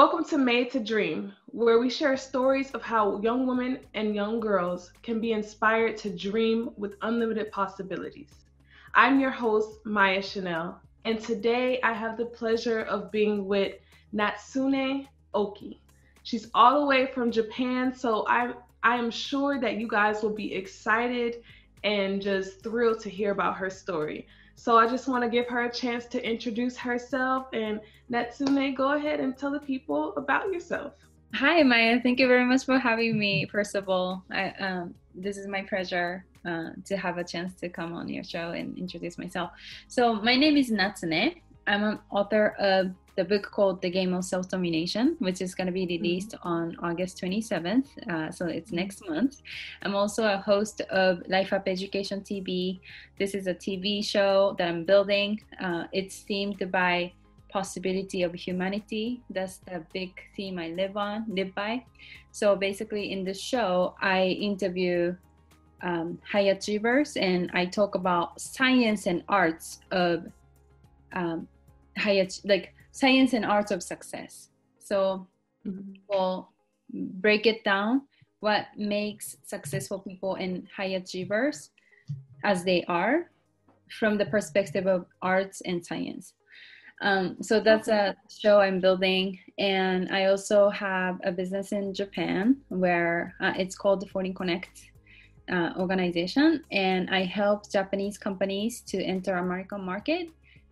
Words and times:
Welcome 0.00 0.24
to 0.30 0.38
Made 0.38 0.70
to 0.70 0.80
Dream, 0.80 1.34
where 1.48 1.78
we 1.78 1.90
share 1.90 2.16
stories 2.16 2.70
of 2.70 2.80
how 2.80 3.20
young 3.20 3.46
women 3.46 3.80
and 3.92 4.14
young 4.14 4.40
girls 4.40 4.94
can 5.02 5.20
be 5.20 5.32
inspired 5.32 5.98
to 5.98 6.08
dream 6.08 6.70
with 6.78 6.96
unlimited 7.02 7.52
possibilities. 7.52 8.30
I'm 8.94 9.20
your 9.20 9.30
host, 9.30 9.84
Maya 9.84 10.22
Chanel, 10.22 10.80
and 11.04 11.20
today 11.20 11.82
I 11.82 11.92
have 11.92 12.16
the 12.16 12.24
pleasure 12.24 12.80
of 12.80 13.12
being 13.12 13.46
with 13.46 13.74
Natsune 14.14 15.06
Oki. 15.34 15.78
She's 16.22 16.48
all 16.54 16.80
the 16.80 16.86
way 16.86 17.04
from 17.04 17.30
Japan, 17.30 17.94
so 17.94 18.24
I 18.26 18.54
I 18.82 18.96
am 18.96 19.10
sure 19.10 19.60
that 19.60 19.76
you 19.76 19.86
guys 19.86 20.22
will 20.22 20.34
be 20.34 20.54
excited 20.54 21.42
and 21.84 22.22
just 22.22 22.62
thrilled 22.62 23.00
to 23.00 23.10
hear 23.10 23.32
about 23.32 23.58
her 23.58 23.68
story. 23.68 24.26
So 24.60 24.76
I 24.76 24.86
just 24.86 25.08
want 25.08 25.24
to 25.24 25.30
give 25.30 25.48
her 25.48 25.64
a 25.64 25.72
chance 25.72 26.04
to 26.08 26.22
introduce 26.22 26.76
herself. 26.76 27.46
And 27.54 27.80
Natsune, 28.12 28.76
go 28.76 28.92
ahead 28.92 29.18
and 29.18 29.34
tell 29.34 29.50
the 29.50 29.58
people 29.60 30.14
about 30.16 30.52
yourself. 30.52 30.92
Hi, 31.32 31.62
Maya. 31.62 31.98
Thank 32.02 32.20
you 32.20 32.28
very 32.28 32.44
much 32.44 32.66
for 32.66 32.78
having 32.78 33.18
me. 33.18 33.48
First 33.50 33.74
of 33.74 33.88
all, 33.88 34.22
I, 34.30 34.50
um, 34.60 34.94
this 35.14 35.38
is 35.38 35.46
my 35.46 35.62
pleasure 35.62 36.26
uh, 36.44 36.72
to 36.84 36.96
have 36.98 37.16
a 37.16 37.24
chance 37.24 37.54
to 37.62 37.70
come 37.70 37.94
on 37.94 38.06
your 38.10 38.22
show 38.22 38.50
and 38.50 38.76
introduce 38.76 39.16
myself. 39.16 39.50
So 39.88 40.16
my 40.16 40.36
name 40.36 40.58
is 40.58 40.70
Natsune. 40.70 41.40
I'm 41.70 41.84
an 41.84 42.00
author 42.10 42.56
of 42.58 42.90
the 43.14 43.22
book 43.22 43.48
called 43.48 43.80
The 43.80 43.90
Game 43.90 44.12
of 44.12 44.24
Self 44.24 44.48
Domination, 44.48 45.14
which 45.20 45.40
is 45.40 45.54
going 45.54 45.68
to 45.68 45.72
be 45.72 45.82
mm-hmm. 45.82 46.02
released 46.02 46.32
mm-hmm. 46.32 46.48
on 46.48 46.76
August 46.82 47.22
27th. 47.22 47.86
Uh, 48.10 48.32
so 48.32 48.46
it's 48.46 48.72
next 48.72 49.08
month. 49.08 49.40
I'm 49.82 49.94
also 49.94 50.24
a 50.24 50.38
host 50.38 50.80
of 50.90 51.22
Life 51.28 51.52
Up 51.52 51.68
Education 51.68 52.22
TV. 52.22 52.80
This 53.20 53.34
is 53.34 53.46
a 53.46 53.54
TV 53.54 54.04
show 54.04 54.56
that 54.58 54.66
I'm 54.66 54.84
building. 54.84 55.40
Uh, 55.62 55.84
it's 55.92 56.24
themed 56.28 56.68
by 56.72 57.12
possibility 57.48 58.24
of 58.24 58.34
humanity. 58.34 59.22
That's 59.30 59.58
the 59.58 59.84
big 59.92 60.10
theme 60.34 60.58
I 60.58 60.70
live 60.70 60.96
on, 60.96 61.24
live 61.28 61.54
by. 61.54 61.84
So 62.32 62.56
basically, 62.56 63.12
in 63.12 63.22
the 63.22 63.34
show, 63.34 63.94
I 64.02 64.24
interview 64.24 65.14
um, 65.82 66.18
high 66.28 66.50
achievers 66.50 67.16
and 67.16 67.48
I 67.54 67.66
talk 67.66 67.94
about 67.94 68.40
science 68.40 69.06
and 69.06 69.22
arts 69.28 69.78
of 69.92 70.26
um, 71.12 71.48
high 71.98 72.26
like 72.44 72.74
science 72.92 73.32
and 73.32 73.44
arts 73.44 73.70
of 73.70 73.82
success. 73.82 74.48
So 74.78 75.26
mm-hmm. 75.66 75.92
we'll 76.08 76.50
break 76.92 77.46
it 77.46 77.62
down 77.64 78.02
what 78.40 78.66
makes 78.76 79.36
successful 79.44 80.00
people 80.00 80.34
and 80.36 80.66
high 80.74 80.96
achievers 80.96 81.70
as 82.44 82.64
they 82.64 82.84
are 82.88 83.30
from 83.98 84.16
the 84.16 84.26
perspective 84.26 84.86
of 84.86 85.06
arts 85.22 85.60
and 85.62 85.84
science. 85.84 86.34
Um, 87.02 87.36
so 87.40 87.60
that's 87.60 87.88
a 87.88 88.14
show 88.28 88.60
I'm 88.60 88.78
building, 88.78 89.38
and 89.58 90.10
I 90.10 90.26
also 90.26 90.68
have 90.68 91.18
a 91.24 91.32
business 91.32 91.72
in 91.72 91.94
Japan 91.94 92.58
where 92.68 93.34
uh, 93.40 93.54
it's 93.56 93.74
called 93.74 94.00
the 94.02 94.06
Foreign 94.06 94.34
Connect 94.34 94.90
uh, 95.50 95.72
organization, 95.78 96.62
and 96.70 97.08
I 97.08 97.24
help 97.24 97.70
Japanese 97.72 98.18
companies 98.18 98.82
to 98.88 99.02
enter 99.02 99.36
American 99.36 99.82
market 99.82 100.28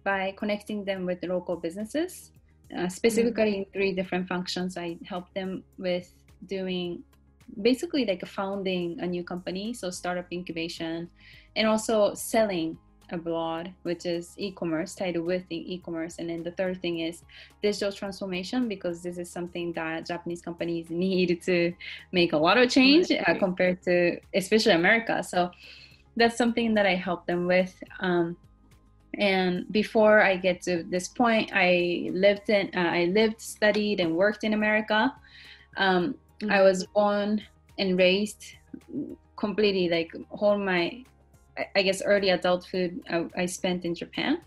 by 0.09 0.35
connecting 0.41 0.81
them 0.91 1.01
with 1.05 1.19
local 1.37 1.57
businesses 1.67 2.13
uh, 2.77 2.89
specifically 2.89 3.53
mm-hmm. 3.53 3.69
in 3.69 3.75
three 3.75 3.93
different 3.93 4.27
functions. 4.29 4.77
I 4.77 4.97
help 5.05 5.27
them 5.35 5.51
with 5.79 6.09
doing 6.47 7.03
basically 7.63 8.05
like 8.05 8.27
founding 8.27 9.01
a 9.01 9.07
new 9.07 9.25
company, 9.25 9.75
so 9.75 9.91
startup 9.91 10.29
incubation, 10.33 11.09
and 11.57 11.67
also 11.67 12.15
selling 12.15 12.79
abroad, 13.11 13.73
which 13.83 14.05
is 14.05 14.35
e-commerce, 14.37 14.95
tied 14.95 15.17
with 15.17 15.45
the 15.49 15.61
e-commerce. 15.75 16.15
And 16.19 16.29
then 16.29 16.43
the 16.43 16.53
third 16.53 16.81
thing 16.83 17.01
is 17.01 17.23
digital 17.63 17.93
transformation, 17.93 18.69
because 18.69 19.03
this 19.03 19.17
is 19.19 19.31
something 19.31 19.73
that 19.75 20.07
Japanese 20.07 20.43
companies 20.43 20.87
need 21.07 21.43
to 21.43 21.73
make 22.13 22.33
a 22.33 22.41
lot 22.47 22.57
of 22.59 22.71
change 22.71 23.11
uh, 23.11 23.35
compared 23.39 23.83
to 23.83 24.19
especially 24.35 24.73
America. 24.73 25.23
So 25.23 25.51
that's 26.17 26.37
something 26.37 26.75
that 26.75 26.87
I 26.87 26.97
help 26.97 27.27
them 27.27 27.47
with. 27.47 27.73
Um, 28.01 28.37
and 29.15 29.71
before 29.73 30.23
i 30.23 30.37
get 30.37 30.61
to 30.61 30.83
this 30.85 31.09
point 31.09 31.51
i 31.55 32.11
lived 32.13 32.51
in 32.51 32.71
uh, 32.77 32.91
i 32.91 33.05
lived 33.07 33.41
studied 33.41 34.01
and 34.01 34.15
worked 34.15 34.45
in 34.45 34.53
america 34.55 35.13
um, 35.77 36.15
mm-hmm. 36.41 36.51
i 36.51 36.63
was 36.63 36.87
born 36.87 37.41
and 37.79 37.99
raised 37.99 38.45
completely 39.37 39.89
like 39.89 40.11
all 40.31 40.59
my 40.59 41.03
i 41.75 41.83
guess 41.83 42.03
early 42.05 42.31
adulthood 42.31 43.01
i, 43.11 43.25
I 43.37 43.47
spent 43.47 43.85
in 43.85 43.95
japan 43.95 44.41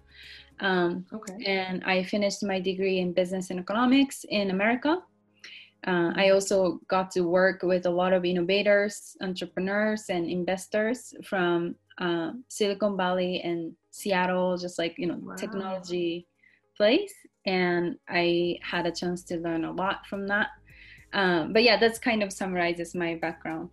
um, 0.59 1.05
okay. 1.11 1.43
and 1.45 1.83
i 1.85 2.03
finished 2.03 2.43
my 2.43 2.59
degree 2.59 2.99
in 2.99 3.13
business 3.13 3.49
and 3.49 3.59
economics 3.59 4.25
in 4.29 4.51
america 4.51 5.01
uh, 5.87 6.11
I 6.15 6.29
also 6.29 6.79
got 6.87 7.09
to 7.11 7.21
work 7.21 7.63
with 7.63 7.87
a 7.87 7.89
lot 7.89 8.13
of 8.13 8.23
innovators, 8.23 9.17
entrepreneurs, 9.21 10.09
and 10.09 10.29
investors 10.29 11.13
from 11.23 11.75
uh, 11.97 12.31
Silicon 12.47 12.97
Valley 12.97 13.41
and 13.41 13.73
Seattle, 13.91 14.57
just 14.57 14.77
like 14.77 14.95
you 14.97 15.07
know, 15.07 15.19
wow. 15.21 15.35
technology 15.35 16.27
place. 16.77 17.13
And 17.45 17.97
I 18.07 18.57
had 18.61 18.85
a 18.85 18.91
chance 18.91 19.23
to 19.25 19.37
learn 19.37 19.65
a 19.65 19.71
lot 19.71 20.05
from 20.07 20.27
that. 20.27 20.49
Um, 21.13 21.53
but 21.53 21.63
yeah, 21.63 21.77
that's 21.77 21.99
kind 21.99 22.23
of 22.23 22.31
summarizes 22.31 22.95
my 22.95 23.15
background. 23.15 23.69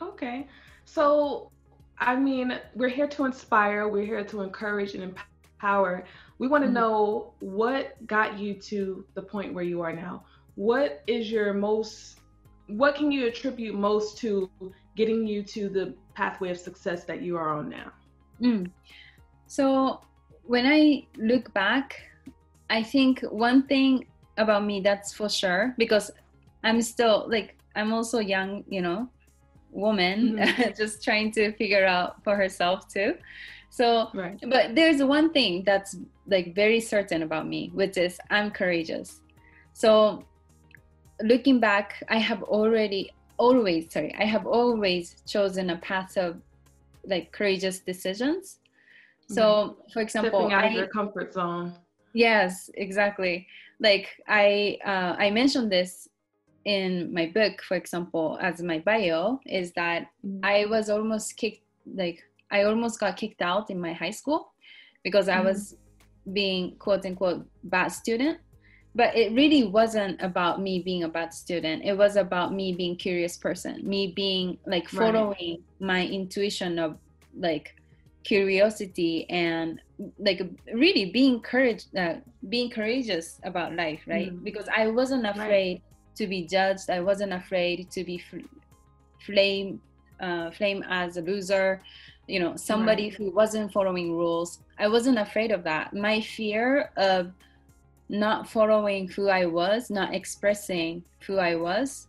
Okay, 0.00 0.46
so 0.84 1.50
I 1.98 2.16
mean, 2.16 2.58
we're 2.74 2.88
here 2.88 3.08
to 3.08 3.24
inspire, 3.24 3.88
we're 3.88 4.06
here 4.06 4.24
to 4.24 4.40
encourage 4.40 4.94
and 4.94 5.04
empower. 5.04 6.04
We 6.38 6.48
want 6.48 6.62
to 6.62 6.66
mm-hmm. 6.66 6.74
know 6.74 7.34
what 7.40 8.04
got 8.06 8.38
you 8.38 8.54
to 8.54 9.04
the 9.14 9.22
point 9.22 9.54
where 9.54 9.64
you 9.64 9.82
are 9.82 9.92
now. 9.92 10.24
What 10.54 11.02
is 11.06 11.30
your 11.30 11.54
most 11.54 12.18
what 12.68 12.94
can 12.94 13.10
you 13.10 13.26
attribute 13.26 13.74
most 13.74 14.18
to 14.18 14.50
getting 14.96 15.26
you 15.26 15.42
to 15.42 15.68
the 15.68 15.94
pathway 16.14 16.50
of 16.50 16.58
success 16.58 17.04
that 17.04 17.22
you 17.22 17.36
are 17.36 17.50
on 17.50 17.68
now? 17.68 17.92
Mm. 18.40 18.70
So 19.46 20.00
when 20.44 20.66
I 20.66 21.06
look 21.16 21.52
back, 21.52 22.00
I 22.70 22.82
think 22.82 23.20
one 23.20 23.66
thing 23.66 24.06
about 24.38 24.64
me 24.64 24.80
that's 24.80 25.12
for 25.12 25.28
sure 25.28 25.74
because 25.76 26.10
I'm 26.64 26.80
still 26.80 27.26
like 27.28 27.56
I'm 27.74 27.92
also 27.92 28.18
young, 28.18 28.64
you 28.68 28.80
know, 28.80 29.08
woman 29.70 30.36
mm-hmm. 30.36 30.70
just 30.76 31.02
trying 31.02 31.32
to 31.32 31.52
figure 31.52 31.86
out 31.86 32.22
for 32.22 32.36
herself 32.36 32.88
too. 32.88 33.14
So, 33.70 34.10
right. 34.12 34.38
but 34.48 34.74
there's 34.74 35.02
one 35.02 35.32
thing 35.32 35.62
that's 35.64 35.96
like 36.26 36.54
very 36.54 36.78
certain 36.78 37.22
about 37.22 37.48
me, 37.48 37.70
which 37.72 37.96
is 37.96 38.20
I'm 38.28 38.50
courageous. 38.50 39.20
So, 39.72 40.24
looking 41.22 41.58
back, 41.58 42.04
I 42.10 42.18
have 42.18 42.42
already 42.42 43.12
always 43.38 43.92
sorry 43.92 44.14
i 44.18 44.24
have 44.24 44.46
always 44.46 45.22
chosen 45.26 45.70
a 45.70 45.76
path 45.78 46.16
of 46.16 46.40
like 47.04 47.32
courageous 47.32 47.80
decisions 47.80 48.58
so 49.28 49.42
mm-hmm. 49.42 49.92
for 49.92 50.00
example 50.00 50.40
Stepping 50.40 50.52
out 50.52 50.64
I, 50.64 50.66
of 50.68 50.72
your 50.72 50.86
comfort 50.88 51.32
zone 51.32 51.74
yes 52.12 52.70
exactly 52.74 53.46
like 53.80 54.08
i 54.28 54.78
uh, 54.84 55.16
i 55.18 55.30
mentioned 55.30 55.70
this 55.70 56.08
in 56.64 57.12
my 57.12 57.26
book 57.26 57.60
for 57.62 57.76
example 57.76 58.38
as 58.40 58.62
my 58.62 58.78
bio 58.78 59.40
is 59.46 59.72
that 59.72 60.08
mm-hmm. 60.24 60.44
i 60.44 60.64
was 60.66 60.90
almost 60.90 61.36
kicked 61.36 61.64
like 61.94 62.22
i 62.50 62.62
almost 62.62 63.00
got 63.00 63.16
kicked 63.16 63.42
out 63.42 63.70
in 63.70 63.80
my 63.80 63.92
high 63.92 64.10
school 64.10 64.52
because 65.02 65.28
i 65.28 65.36
mm-hmm. 65.36 65.46
was 65.46 65.76
being 66.32 66.76
quote 66.76 67.04
unquote 67.04 67.44
bad 67.64 67.88
student 67.88 68.38
but 68.94 69.16
it 69.16 69.32
really 69.32 69.64
wasn't 69.64 70.20
about 70.20 70.60
me 70.60 70.80
being 70.80 71.04
a 71.04 71.08
bad 71.08 71.32
student 71.32 71.82
it 71.84 71.96
was 71.96 72.16
about 72.16 72.52
me 72.52 72.72
being 72.72 72.96
curious 72.96 73.36
person 73.36 73.80
me 73.82 74.12
being 74.14 74.58
like 74.66 74.88
following 74.88 75.34
right. 75.38 75.62
my 75.80 76.06
intuition 76.06 76.78
of 76.78 76.98
like 77.38 77.74
curiosity 78.24 79.28
and 79.30 79.80
like 80.18 80.40
really 80.74 81.10
being 81.10 81.40
courage 81.40 81.84
uh, 81.96 82.14
being 82.48 82.70
courageous 82.70 83.40
about 83.44 83.74
life 83.74 84.00
right 84.06 84.32
mm. 84.32 84.44
because 84.44 84.68
i 84.76 84.86
wasn't 84.86 85.26
afraid 85.26 85.74
right. 85.74 85.82
to 86.14 86.26
be 86.26 86.46
judged 86.46 86.90
i 86.90 87.00
wasn't 87.00 87.32
afraid 87.32 87.90
to 87.90 88.04
be 88.04 88.18
fl- 88.18 88.38
flame 89.24 89.80
uh, 90.20 90.50
flame 90.52 90.84
as 90.88 91.16
a 91.16 91.22
loser 91.22 91.82
you 92.28 92.38
know 92.38 92.54
somebody 92.56 93.04
right. 93.04 93.14
who 93.14 93.30
wasn't 93.30 93.72
following 93.72 94.12
rules 94.12 94.60
i 94.78 94.86
wasn't 94.86 95.18
afraid 95.18 95.50
of 95.50 95.64
that 95.64 95.92
my 95.92 96.20
fear 96.20 96.90
of 96.96 97.32
not 98.12 98.46
following 98.46 99.08
who 99.08 99.28
I 99.28 99.46
was, 99.46 99.90
not 99.90 100.14
expressing 100.14 101.02
who 101.26 101.38
I 101.38 101.54
was, 101.56 102.08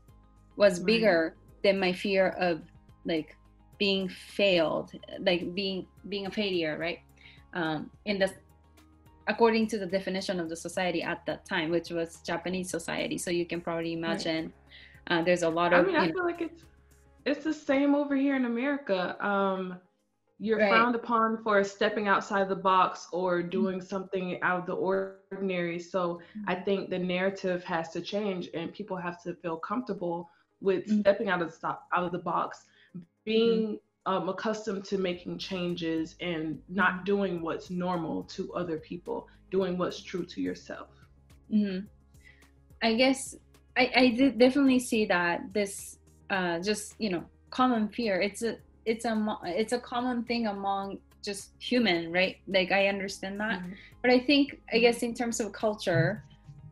was 0.58 0.80
right. 0.80 0.86
bigger 0.86 1.36
than 1.64 1.80
my 1.80 1.94
fear 1.94 2.30
of 2.40 2.62
like 3.06 3.38
being 3.80 4.10
failed, 4.10 4.92
like 5.20 5.56
being 5.56 5.88
being 6.10 6.28
a 6.28 6.32
failure, 6.32 6.78
right? 6.78 7.00
Um, 7.54 7.90
in 8.06 8.20
the 8.20 8.32
according 9.28 9.68
to 9.68 9.80
the 9.80 9.86
definition 9.86 10.42
of 10.42 10.50
the 10.50 10.58
society 10.58 11.02
at 11.02 11.26
that 11.26 11.46
time, 11.46 11.72
which 11.72 11.90
was 11.90 12.20
Japanese 12.26 12.70
society. 12.70 13.18
So 13.18 13.32
you 13.32 13.46
can 13.46 13.62
probably 13.62 13.94
imagine 13.94 14.52
right. 15.10 15.20
uh, 15.20 15.24
there's 15.24 15.44
a 15.44 15.50
lot 15.50 15.72
of. 15.72 15.86
I 15.86 15.88
mean, 15.88 15.96
I 15.96 16.08
feel 16.08 16.18
know, 16.18 16.26
like 16.26 16.42
it's 16.42 16.64
it's 17.26 17.46
the 17.46 17.54
same 17.54 17.96
over 17.96 18.16
here 18.16 18.36
in 18.36 18.44
America. 18.44 19.16
Um, 19.26 19.80
you're 20.40 20.58
right. 20.58 20.70
frowned 20.70 20.96
upon 20.96 21.42
for 21.44 21.64
stepping 21.64 22.08
outside 22.08 22.50
the 22.50 22.56
box 22.56 23.08
or 23.12 23.40
mm-hmm. 23.40 23.50
doing 23.50 23.82
something 23.82 24.42
out 24.42 24.60
of 24.62 24.66
the 24.66 24.74
ordinary. 24.74 25.80
So 25.80 26.16
mm-hmm. 26.38 26.50
I 26.50 26.56
think 26.56 26.90
the 26.90 27.00
narrative 27.00 27.64
has 27.64 27.90
to 27.90 28.02
change, 28.02 28.50
and 28.54 28.74
people 28.74 28.98
have 28.98 29.22
to 29.24 29.36
feel 29.36 29.58
comfortable 29.58 30.30
with 30.62 30.86
mm-hmm. 30.86 31.02
stepping 31.02 31.30
out 31.30 31.42
of 31.42 31.50
the 31.50 31.56
stop, 31.56 31.88
out 31.96 32.06
of 32.06 32.12
the 32.12 32.20
box, 32.20 32.66
being 33.26 33.78
mm-hmm. 34.08 34.14
um, 34.14 34.30
accustomed 34.30 34.86
to 34.86 34.98
making 34.98 35.38
changes 35.38 36.16
and 36.20 36.60
not 36.68 36.92
mm-hmm. 36.96 37.04
doing 37.04 37.42
what's 37.42 37.70
normal 37.70 38.24
to 38.24 38.54
other 38.54 38.78
people, 38.78 39.28
doing 39.52 39.78
what's 39.78 40.02
true 40.02 40.26
to 40.26 40.42
yourself. 40.42 40.88
Mm-hmm. 41.54 41.86
I 42.82 42.96
guess 42.96 43.36
I, 43.78 43.92
I 43.96 44.08
did 44.10 44.38
definitely 44.38 44.80
see 44.80 45.06
that 45.06 45.54
this 45.54 45.98
uh, 46.30 46.60
just 46.60 46.96
you 47.00 47.10
know 47.10 47.24
common 47.50 47.88
fear. 47.88 48.20
It's 48.20 48.44
a 48.44 48.58
it's 48.86 49.06
a 49.06 49.38
it's 49.46 49.74
a 49.74 49.80
common 49.80 50.24
thing 50.24 50.48
among 50.48 51.00
just 51.24 51.52
human, 51.60 52.12
right? 52.12 52.38
Like 52.48 52.72
I 52.72 52.88
understand 52.88 53.40
that, 53.40 53.60
mm-hmm. 53.60 53.74
but 54.02 54.12
I 54.12 54.20
think 54.20 54.60
I 54.72 54.80
guess 54.80 55.04
in 55.04 55.14
terms 55.14 55.40
of 55.40 55.52
culture, 55.54 56.24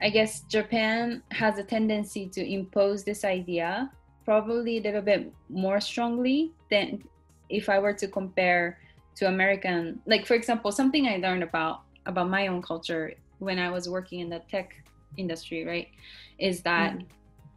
I 0.01 0.09
guess 0.09 0.41
Japan 0.41 1.23
has 1.31 1.57
a 1.57 1.63
tendency 1.63 2.27
to 2.27 2.41
impose 2.45 3.03
this 3.03 3.23
idea 3.23 3.91
probably 4.25 4.77
a 4.77 4.81
little 4.81 5.01
bit 5.01 5.31
more 5.49 5.81
strongly 5.81 6.51
than 6.69 7.03
if 7.49 7.69
I 7.69 7.79
were 7.79 7.93
to 7.93 8.07
compare 8.07 8.79
to 9.15 9.27
American. 9.27 10.01
Like 10.05 10.25
for 10.25 10.35
example, 10.35 10.71
something 10.71 11.07
I 11.07 11.17
learned 11.17 11.43
about 11.43 11.81
about 12.05 12.29
my 12.29 12.47
own 12.47 12.61
culture 12.61 13.13
when 13.39 13.59
I 13.59 13.69
was 13.69 13.89
working 13.89 14.19
in 14.19 14.29
the 14.29 14.39
tech 14.49 14.73
industry, 15.17 15.65
right, 15.65 15.89
is 16.39 16.61
that 16.61 16.97
mm. 16.97 17.05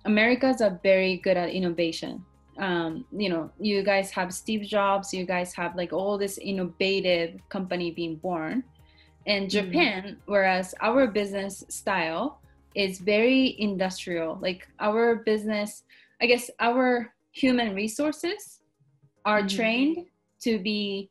Americans 0.05 0.61
are 0.61 0.79
very 0.83 1.19
good 1.19 1.37
at 1.37 1.51
innovation. 1.51 2.25
Um, 2.59 3.05
you 3.11 3.29
know, 3.29 3.51
you 3.59 3.83
guys 3.83 4.11
have 4.13 4.33
Steve 4.33 4.63
Jobs, 4.63 5.13
you 5.13 5.27
guys 5.27 5.53
have 5.55 5.75
like 5.77 5.93
all 5.93 6.17
this 6.17 6.39
innovative 6.39 7.41
company 7.49 7.91
being 7.91 8.17
born. 8.17 8.63
And 9.27 9.49
mm-hmm. 9.49 9.71
Japan, 9.71 10.03
mm. 10.03 10.17
whereas 10.27 10.75
our 10.81 11.07
business 11.07 11.65
style 11.69 12.41
is 12.75 12.99
very 12.99 13.57
industrial, 13.59 14.39
like 14.41 14.69
our 14.81 15.17
business, 15.17 15.85
I 16.21 16.27
guess 16.27 16.51
our 16.61 17.13
human 17.33 17.75
resources 17.75 18.61
are 19.25 19.43
mm. 19.43 19.57
trained 19.57 20.07
to 20.43 20.59
be 20.59 21.11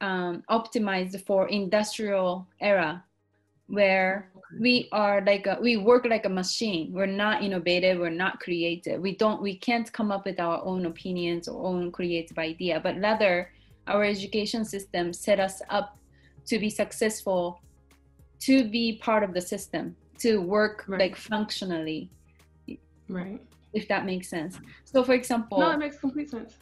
um, 0.00 0.42
optimized 0.50 1.18
for 1.24 1.48
industrial 1.48 2.46
era 2.60 3.02
where 3.66 4.30
we 4.60 4.88
are 4.92 5.22
like 5.24 5.46
a, 5.46 5.58
we 5.60 5.76
work 5.76 6.06
like 6.06 6.26
a 6.26 6.28
machine. 6.28 6.92
We're 6.92 7.06
not 7.06 7.42
innovative. 7.42 7.98
We're 7.98 8.10
not 8.10 8.40
creative. 8.40 9.00
We 9.00 9.16
don't 9.16 9.42
we 9.42 9.56
can't 9.56 9.92
come 9.92 10.10
up 10.12 10.24
with 10.24 10.40
our 10.40 10.62
own 10.64 10.86
opinions 10.86 11.48
or 11.48 11.66
own 11.66 11.90
creative 11.92 12.38
idea 12.38 12.80
but 12.80 13.00
rather 13.00 13.50
our 13.86 14.04
education 14.04 14.64
system 14.64 15.12
set 15.12 15.40
us 15.40 15.60
up 15.68 15.98
to 16.46 16.58
be 16.58 16.70
successful 16.70 17.60
to 18.40 18.64
be 18.68 18.98
part 19.02 19.22
of 19.22 19.32
the 19.34 19.40
system 19.40 19.96
to 20.18 20.38
work 20.38 20.84
right. 20.86 21.00
like 21.00 21.16
functionally. 21.16 22.10
Right. 23.08 23.40
If 23.72 23.88
that 23.88 24.06
makes 24.06 24.28
sense. 24.28 24.58
So 24.84 25.02
for 25.02 25.14
example 25.14 25.58
no 25.58 25.70
it 25.70 25.78
makes 25.78 25.98
complete 25.98 26.30
sense. 26.30 26.54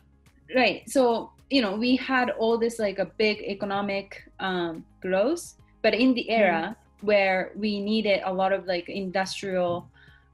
Right. 0.54 0.88
So 0.88 1.32
you 1.50 1.62
know 1.62 1.76
we 1.76 1.96
had 1.96 2.30
all 2.30 2.58
this 2.58 2.78
like 2.78 2.98
a 2.98 3.06
big 3.06 3.38
economic 3.38 4.22
um, 4.40 4.84
growth 5.00 5.54
but 5.82 5.94
in 5.94 6.14
the 6.14 6.30
era 6.30 6.76
mm 6.76 6.81
where 7.02 7.52
we 7.54 7.80
needed 7.80 8.22
a 8.24 8.32
lot 8.32 8.52
of 8.52 8.66
like 8.66 8.88
industrial 8.88 9.88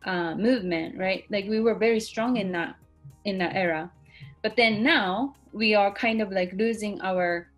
uh, 0.04 0.34
movement, 0.34 0.96
right? 0.98 1.24
Like 1.30 1.46
we 1.46 1.60
were 1.60 1.74
very 1.74 2.00
strong 2.00 2.36
in 2.36 2.52
that 2.52 2.76
in 3.24 3.38
that 3.38 3.56
era, 3.56 3.90
but 4.42 4.56
then 4.56 4.82
now 4.82 5.34
we 5.52 5.74
are 5.74 5.92
kind 5.92 6.20
of 6.22 6.30
like 6.30 6.52
losing 6.52 7.00
our 7.00 7.48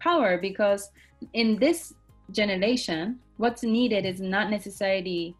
power 0.00 0.38
because 0.38 0.90
in 1.32 1.58
this 1.58 1.94
generation, 2.32 3.18
what's 3.36 3.62
needed 3.62 4.06
is 4.06 4.20
not 4.20 4.50
necessarily 4.50 5.34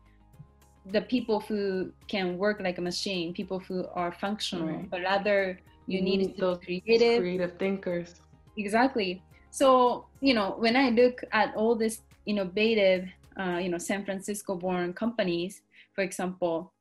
the 0.92 1.02
people 1.02 1.40
who 1.40 1.92
can 2.08 2.38
work 2.38 2.60
like 2.60 2.78
a 2.78 2.80
machine, 2.80 3.32
people 3.32 3.58
who 3.58 3.86
are 3.94 4.12
functional, 4.12 4.68
right. 4.68 4.90
but 4.90 5.02
rather 5.02 5.58
you, 5.86 5.98
you 5.98 6.04
need, 6.04 6.18
need 6.18 6.38
those 6.38 6.58
creative, 6.64 7.20
creative 7.20 7.58
thinkers. 7.58 8.16
Exactly. 8.56 9.22
So 9.50 10.06
you 10.20 10.34
know, 10.34 10.54
when 10.58 10.76
I 10.76 10.90
look 10.90 11.22
at 11.32 11.54
all 11.54 11.74
this 11.74 12.00
innovative, 12.28 13.08
uh, 13.40 13.58
you 13.62 13.70
know, 13.70 13.78
San 13.78 14.04
Francisco-born 14.04 14.92
companies, 14.92 15.62
for 15.94 16.02
example, 16.02 16.72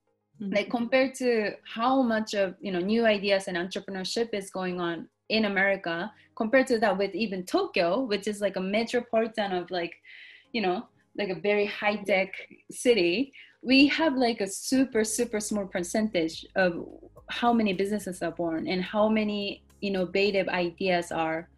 mm-hmm. 0.41 0.53
like 0.53 0.69
compared 0.69 1.15
to 1.15 1.53
how 1.75 2.01
much 2.03 2.35
of 2.35 2.55
you 2.59 2.71
know 2.71 2.79
new 2.93 3.03
ideas 3.05 3.47
and 3.47 3.57
entrepreneurship 3.57 4.29
is 4.33 4.51
going 4.51 4.79
on 4.79 5.07
in 5.29 5.45
America, 5.45 6.11
compared 6.35 6.67
to 6.67 6.79
that 6.79 6.97
with 6.97 7.13
even 7.15 7.43
Tokyo, 7.43 8.01
which 8.01 8.27
is 8.27 8.41
like 8.41 8.55
a 8.55 8.61
metropolitan 8.61 9.51
of 9.51 9.69
like, 9.71 9.93
you 10.53 10.61
know, 10.61 10.87
like 11.17 11.29
a 11.29 11.39
very 11.49 11.65
high 11.65 11.97
tech 11.97 12.29
city, 12.71 13.33
we 13.61 13.87
have 13.87 14.13
like 14.15 14.39
a 14.41 14.47
super 14.47 15.03
super 15.03 15.39
small 15.39 15.65
percentage 15.65 16.45
of 16.55 16.71
how 17.29 17.51
many 17.51 17.73
businesses 17.73 18.21
are 18.21 18.31
born 18.31 18.67
and 18.67 18.81
how 18.83 19.09
many 19.09 19.63
innovative 19.81 20.47
ideas 20.47 21.11
are 21.11 21.49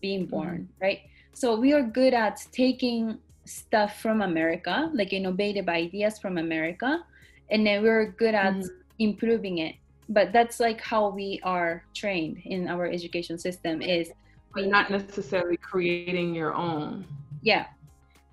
being 0.00 0.26
born, 0.26 0.58
mm-hmm. 0.58 0.84
right? 0.84 1.00
So 1.34 1.58
we 1.58 1.72
are 1.72 1.82
good 1.82 2.14
at 2.14 2.40
taking 2.52 3.18
stuff 3.46 4.00
from 4.00 4.22
America, 4.22 4.90
like 4.92 5.12
innovative 5.12 5.68
ideas 5.68 6.18
from 6.18 6.38
America, 6.38 7.04
and 7.50 7.66
then 7.66 7.82
we're 7.82 8.06
good 8.12 8.34
at 8.34 8.54
mm-hmm. 8.54 8.68
improving 8.98 9.58
it. 9.58 9.76
But 10.08 10.32
that's 10.32 10.60
like 10.60 10.80
how 10.80 11.08
we 11.08 11.40
are 11.42 11.84
trained 11.94 12.42
in 12.44 12.68
our 12.68 12.86
education 12.86 13.38
system 13.38 13.82
is 13.82 14.12
not 14.54 14.90
necessarily 14.90 15.56
creating 15.56 16.34
your 16.34 16.54
own. 16.54 17.04
Yeah. 17.42 17.66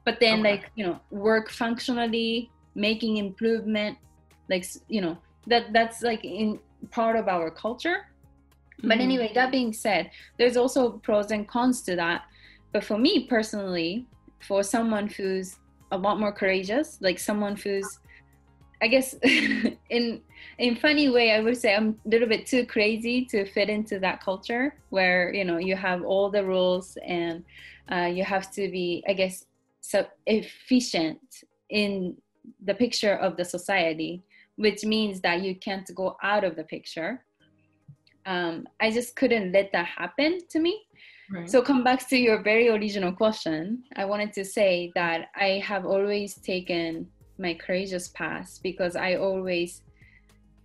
But 0.06 0.19
then 0.19 0.39
okay. 0.39 0.51
like, 0.51 0.71
you 0.75 0.86
know, 0.86 1.00
work 1.10 1.50
functionally, 1.50 2.51
making 2.75 3.18
improvement, 3.18 3.98
like 4.50 4.65
you 4.88 5.01
know, 5.01 5.18
that 5.48 5.74
that's 5.74 6.01
like 6.01 6.24
in 6.24 6.60
part 6.92 7.15
of 7.15 7.27
our 7.27 7.50
culture. 7.50 8.06
Mm-hmm. 8.77 8.88
But 8.88 9.00
anyway, 9.00 9.31
that 9.33 9.51
being 9.51 9.74
said, 9.74 10.12
there's 10.38 10.57
also 10.57 10.92
pros 10.92 11.31
and 11.31 11.48
cons 11.48 11.81
to 11.83 11.95
that. 11.95 12.24
But 12.71 12.83
for 12.83 12.98
me 12.98 13.25
personally, 13.27 14.07
for 14.44 14.63
someone 14.63 15.07
who's 15.07 15.57
a 15.92 15.98
lot 15.98 16.19
more 16.19 16.31
courageous, 16.31 16.98
like 17.01 17.19
someone 17.19 17.56
who's 17.56 18.00
I 18.81 18.88
guess 18.88 19.13
in 19.90 20.22
in 20.57 20.75
funny 20.75 21.10
way 21.10 21.31
I 21.31 21.40
would 21.40 21.57
say 21.57 21.74
I'm 21.74 21.98
a 22.06 22.10
little 22.10 22.28
bit 22.28 22.45
too 22.45 22.66
crazy 22.66 23.25
to 23.25 23.45
fit 23.45 23.69
into 23.69 23.98
that 24.00 24.22
culture 24.22 24.75
where 24.90 25.34
you 25.34 25.45
know 25.45 25.57
you 25.57 25.75
have 25.75 26.04
all 26.04 26.30
the 26.30 26.44
rules 26.44 26.98
and 27.06 27.45
uh, 27.90 28.10
you 28.13 28.25
have 28.25 28.51
to 28.51 28.69
be 28.69 29.04
I 29.07 29.13
guess 29.13 29.45
so 29.80 30.06
efficient 30.25 31.22
in 31.69 32.18
the 32.66 32.74
picture 32.74 33.16
of 33.16 33.38
the 33.38 33.46
society 33.46 34.24
which 34.56 34.84
means 34.84 35.22
that 35.22 35.42
you 35.42 35.56
can't 35.56 35.89
go 35.96 36.15
out 36.22 36.44
of 36.44 36.56
the 36.56 36.63
picture. 36.63 37.25
Um, 38.25 38.68
I 38.79 38.91
just 38.91 39.15
couldn't 39.15 39.51
let 39.51 39.72
that 39.74 39.86
happen 39.86 40.39
to 40.50 40.60
me 40.60 40.82
Right. 41.32 41.50
So 41.50 41.62
come 41.62 41.84
back 41.84 42.08
to 42.10 42.18
your 42.18 42.42
very 42.42 42.70
original 42.70 43.12
question. 43.12 43.84
I 43.96 44.06
wanted 44.06 44.34
to 44.34 44.46
say 44.46 44.92
that 44.96 45.30
I 45.36 45.62
have 45.65 45.86
always 45.86 46.36
taken 46.36 47.08
my 47.38 47.53
courageous 47.53 48.10
path 48.10 48.60
because 48.62 48.96
I 48.96 49.15
always 49.15 49.82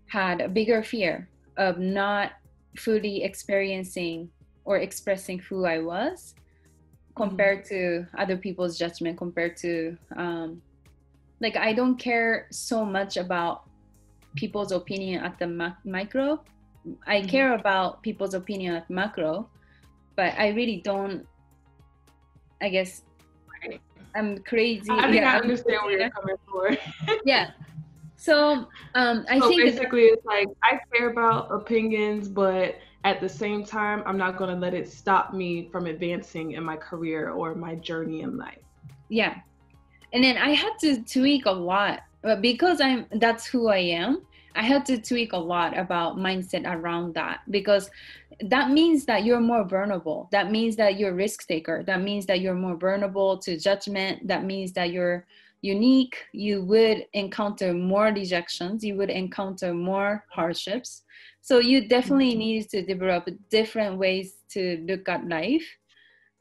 had 0.06 0.40
a 0.40 0.48
bigger 0.48 0.82
fear 0.82 1.28
of 1.56 1.78
not 1.78 2.32
fully 2.76 3.22
experiencing 3.22 4.30
or 4.64 4.78
expressing 4.78 5.38
who 5.38 5.64
I 5.64 5.78
was 5.78 6.34
compared 7.16 7.64
mm-hmm. 7.64 8.06
to 8.14 8.20
other 8.20 8.36
people's 8.36 8.78
judgment 8.78 9.18
compared 9.18 9.56
to 9.58 9.96
um, 10.16 10.62
like 11.40 11.56
I 11.56 11.72
don't 11.72 11.96
care 11.96 12.46
so 12.50 12.84
much 12.84 13.16
about 13.16 13.64
people's 14.36 14.72
opinion 14.72 15.24
at 15.24 15.38
the 15.38 15.46
ma- 15.46 15.80
micro. 15.84 16.42
I 17.06 17.18
mm-hmm. 17.18 17.28
care 17.28 17.54
about 17.54 18.02
people's 18.02 18.34
opinion 18.34 18.76
at 18.76 18.88
macro, 18.88 19.48
but 20.18 20.34
I 20.36 20.48
really 20.48 20.82
don't. 20.84 21.24
I 22.60 22.68
guess 22.70 23.02
I'm 24.16 24.38
crazy. 24.38 24.90
I 24.90 25.02
think 25.02 25.22
yeah, 25.22 25.34
I 25.34 25.36
understand 25.36 25.78
where 25.84 25.96
you're 25.96 26.10
coming 26.10 26.34
from. 26.44 26.76
yeah. 27.24 27.52
So 28.16 28.66
um, 28.96 29.24
I 29.30 29.38
so 29.38 29.48
think 29.48 29.62
basically 29.62 30.06
it's 30.06 30.26
like 30.26 30.48
I 30.64 30.80
care 30.92 31.10
about 31.10 31.52
opinions, 31.52 32.26
but 32.26 32.78
at 33.04 33.20
the 33.20 33.28
same 33.28 33.64
time, 33.64 34.02
I'm 34.06 34.18
not 34.18 34.36
going 34.36 34.50
to 34.50 34.56
let 34.56 34.74
it 34.74 34.88
stop 34.88 35.32
me 35.32 35.68
from 35.70 35.86
advancing 35.86 36.52
in 36.52 36.64
my 36.64 36.76
career 36.76 37.30
or 37.30 37.54
my 37.54 37.76
journey 37.76 38.22
in 38.22 38.36
life. 38.36 38.58
Yeah, 39.08 39.36
and 40.12 40.24
then 40.24 40.36
I 40.36 40.50
had 40.50 40.72
to 40.80 41.00
tweak 41.04 41.46
a 41.46 41.52
lot, 41.52 42.00
but 42.22 42.42
because 42.42 42.80
I'm 42.80 43.06
that's 43.12 43.46
who 43.46 43.68
I 43.68 43.78
am. 43.78 44.22
I 44.56 44.62
had 44.62 44.84
to 44.86 45.00
tweak 45.00 45.34
a 45.34 45.38
lot 45.38 45.78
about 45.78 46.16
mindset 46.16 46.64
around 46.66 47.14
that 47.14 47.42
because 47.48 47.88
that 48.40 48.70
means 48.70 49.04
that 49.06 49.24
you're 49.24 49.40
more 49.40 49.64
vulnerable. 49.64 50.28
That 50.30 50.50
means 50.50 50.76
that 50.76 50.98
you're 50.98 51.10
a 51.10 51.14
risk 51.14 51.46
taker. 51.46 51.82
That 51.82 52.02
means 52.02 52.26
that 52.26 52.40
you're 52.40 52.54
more 52.54 52.76
vulnerable 52.76 53.38
to 53.38 53.58
judgment. 53.58 54.26
That 54.28 54.44
means 54.44 54.72
that 54.72 54.90
you're 54.90 55.26
unique. 55.60 56.16
You 56.32 56.62
would 56.64 57.06
encounter 57.14 57.72
more 57.72 58.06
rejections. 58.06 58.84
You 58.84 58.96
would 58.96 59.10
encounter 59.10 59.74
more 59.74 60.24
hardships. 60.30 61.02
So 61.40 61.58
you 61.58 61.88
definitely 61.88 62.30
mm-hmm. 62.30 62.38
need 62.38 62.70
to 62.70 62.82
develop 62.82 63.28
different 63.50 63.98
ways 63.98 64.34
to 64.50 64.84
look 64.86 65.08
at 65.08 65.26
life. 65.26 65.66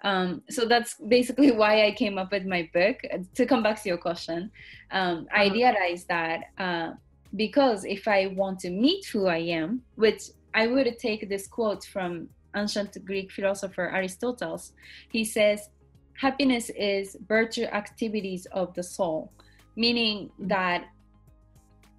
Um, 0.04 0.44
so 0.50 0.66
that's 0.66 0.96
basically 1.08 1.52
why 1.62 1.86
I 1.86 1.92
came 1.92 2.18
up 2.18 2.32
with 2.32 2.46
my 2.46 2.70
book. 2.74 2.98
To 3.36 3.46
come 3.46 3.64
back 3.64 3.82
to 3.82 3.90
your 3.90 3.98
question, 3.98 4.52
um, 4.92 5.28
I 5.34 5.46
uh-huh. 5.46 5.54
realized 5.54 6.08
that 6.10 6.42
uh, 6.60 6.92
because 7.36 7.86
if 7.86 8.08
I 8.08 8.28
want 8.36 8.60
to 8.60 8.70
meet 8.70 9.06
who 9.06 9.28
I 9.28 9.38
am, 9.38 9.82
which 9.96 10.24
I 10.54 10.68
would 10.68 10.98
take 11.00 11.30
this 11.30 11.48
quote 11.48 11.86
from 11.86 12.30
ancient 12.56 12.98
Greek 13.06 13.32
philosopher 13.32 13.90
Aristotle. 13.94 14.62
He 15.10 15.24
says, 15.24 15.70
happiness 16.14 16.70
is 16.72 17.16
virtue 17.28 17.66
activities 17.66 18.48
of 18.52 18.74
the 18.74 18.84
soul, 18.84 19.32
meaning 19.76 20.30
mm-hmm. 20.30 20.48
that 20.48 20.86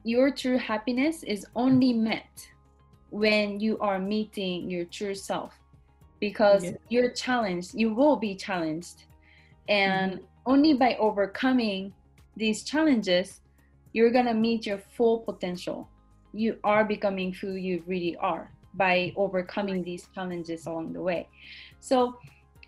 your 0.05 0.31
true 0.31 0.59
happiness 0.59 1.23
is 1.23 1.47
only 1.55 1.93
met 1.93 2.49
when 3.11 3.59
you 3.61 3.79
are 3.79 3.99
meeting 3.99 4.71
your 4.71 4.85
true 4.85 5.15
self 5.15 5.59
because 6.21 6.65
yeah. 6.65 6.73
you're 6.89 7.11
challenged 7.11 7.75
you 7.75 7.93
will 7.95 8.17
be 8.17 8.35
challenged 8.35 9.05
and 9.69 10.13
mm-hmm. 10.13 10.25
only 10.47 10.75
by 10.75 10.95
overcoming 10.97 11.93
these 12.37 12.63
challenges 12.63 13.41
you're 13.93 14.11
gonna 14.11 14.35
meet 14.35 14.67
your 14.67 14.79
full 14.79 15.21
potential 15.21 15.89
you 16.33 16.57
are 16.65 16.85
becoming 16.85 17.33
who 17.33 17.53
you 17.53 17.83
really 17.87 18.17
are 18.17 18.51
by 18.75 19.13
overcoming 19.17 19.83
these 19.83 20.09
challenges 20.15 20.67
along 20.67 20.93
the 20.93 21.01
way. 21.01 21.29
So 21.81 22.19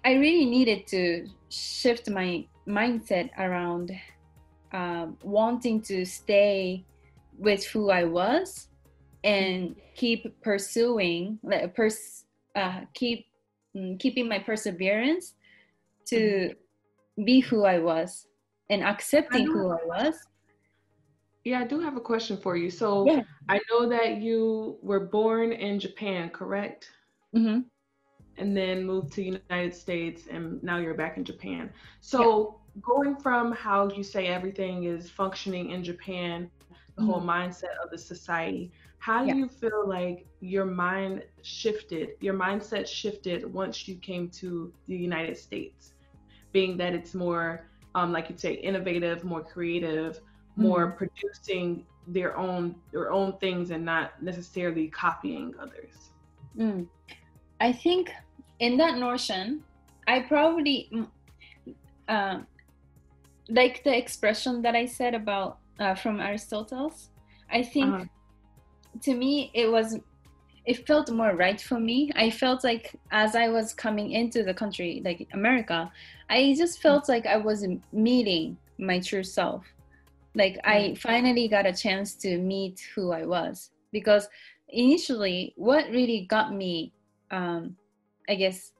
i 0.04 0.14
really 0.14 0.46
needed 0.46 0.86
to 0.86 1.26
shift 1.48 2.08
my 2.08 2.44
mindset 2.66 3.30
around 3.38 3.92
um, 4.72 5.16
wanting 5.22 5.80
to 5.82 6.04
stay 6.04 6.84
with 7.38 7.64
who 7.66 7.90
i 7.90 8.04
was 8.04 8.68
and 9.24 9.76
keep 9.94 10.40
pursuing 10.42 11.38
like 11.42 11.74
pers- 11.74 12.24
uh, 12.54 12.80
keep 12.94 13.26
um, 13.76 13.96
keeping 13.98 14.28
my 14.28 14.38
perseverance 14.38 15.34
to 16.06 16.16
mm-hmm. 16.16 17.24
be 17.24 17.40
who 17.40 17.64
i 17.64 17.78
was 17.78 18.26
and 18.70 18.82
accepting 18.82 19.48
I 19.48 19.52
who 19.52 19.70
i 19.70 19.84
was 19.84 20.14
yeah 21.44 21.60
i 21.60 21.64
do 21.64 21.80
have 21.80 21.96
a 21.96 22.00
question 22.00 22.36
for 22.36 22.56
you 22.56 22.70
so 22.70 23.06
yeah. 23.06 23.22
i 23.48 23.58
know 23.70 23.88
that 23.88 24.18
you 24.18 24.78
were 24.82 25.00
born 25.00 25.52
in 25.52 25.78
japan 25.78 26.28
correct 26.30 26.90
mm-hmm. 27.34 27.60
and 28.36 28.56
then 28.56 28.84
moved 28.84 29.10
to 29.12 29.16
the 29.16 29.40
united 29.50 29.74
states 29.74 30.24
and 30.30 30.62
now 30.62 30.78
you're 30.78 30.94
back 30.94 31.16
in 31.16 31.24
japan 31.24 31.70
so 32.00 32.60
yeah. 32.74 32.80
going 32.82 33.16
from 33.16 33.52
how 33.52 33.88
you 33.90 34.02
say 34.02 34.26
everything 34.26 34.84
is 34.84 35.08
functioning 35.08 35.70
in 35.70 35.82
japan 35.82 36.50
the 36.96 37.02
mm-hmm. 37.02 37.10
whole 37.10 37.22
mindset 37.22 37.76
of 37.82 37.90
the 37.90 37.98
society 37.98 38.70
how 39.00 39.22
do 39.22 39.28
yeah. 39.28 39.34
you 39.34 39.48
feel 39.48 39.88
like 39.88 40.26
your 40.40 40.66
mind 40.66 41.24
shifted, 41.42 42.10
your 42.20 42.34
mindset 42.34 42.86
shifted 42.86 43.50
once 43.50 43.88
you 43.88 43.96
came 43.96 44.28
to 44.28 44.72
the 44.86 44.96
United 44.96 45.38
States, 45.38 45.94
being 46.52 46.76
that 46.76 46.94
it's 46.94 47.14
more, 47.14 47.66
um, 47.94 48.12
like 48.12 48.28
you'd 48.28 48.38
say, 48.38 48.52
innovative, 48.52 49.24
more 49.24 49.42
creative, 49.42 50.20
mm-hmm. 50.52 50.62
more 50.62 50.90
producing 50.92 51.84
their 52.06 52.36
own 52.36 52.74
their 52.92 53.12
own 53.12 53.36
things 53.38 53.70
and 53.70 53.84
not 53.84 54.22
necessarily 54.22 54.88
copying 54.88 55.54
others. 55.60 56.10
Mm. 56.56 56.86
I 57.60 57.72
think 57.72 58.10
in 58.58 58.76
that 58.78 58.98
notion, 58.98 59.62
I 60.08 60.20
probably 60.20 60.90
uh, 62.08 62.38
like 63.48 63.84
the 63.84 63.96
expression 63.96 64.62
that 64.62 64.74
I 64.74 64.86
said 64.86 65.14
about 65.14 65.58
uh, 65.78 65.94
from 65.94 66.20
Aristotle's. 66.20 67.10
I 67.52 67.62
think. 67.62 67.86
Uh-huh 67.86 68.04
to 69.02 69.14
me 69.14 69.50
it 69.54 69.70
was 69.70 69.98
it 70.66 70.86
felt 70.86 71.10
more 71.10 71.34
right 71.34 71.60
for 71.60 71.78
me 71.78 72.10
i 72.16 72.28
felt 72.30 72.64
like 72.64 72.94
as 73.10 73.34
i 73.34 73.48
was 73.48 73.72
coming 73.72 74.12
into 74.12 74.42
the 74.42 74.52
country 74.52 75.00
like 75.04 75.26
america 75.32 75.90
i 76.28 76.54
just 76.56 76.80
felt 76.80 77.08
like 77.08 77.26
i 77.26 77.36
was 77.36 77.66
meeting 77.92 78.56
my 78.78 78.98
true 78.98 79.24
self 79.24 79.64
like 80.34 80.58
i 80.64 80.94
finally 80.94 81.48
got 81.48 81.66
a 81.66 81.72
chance 81.72 82.14
to 82.14 82.38
meet 82.38 82.80
who 82.94 83.12
i 83.12 83.24
was 83.24 83.70
because 83.92 84.28
initially 84.68 85.52
what 85.56 85.84
really 85.90 86.26
got 86.28 86.54
me 86.54 86.92
um 87.30 87.76
i 88.28 88.34
guess 88.34 88.72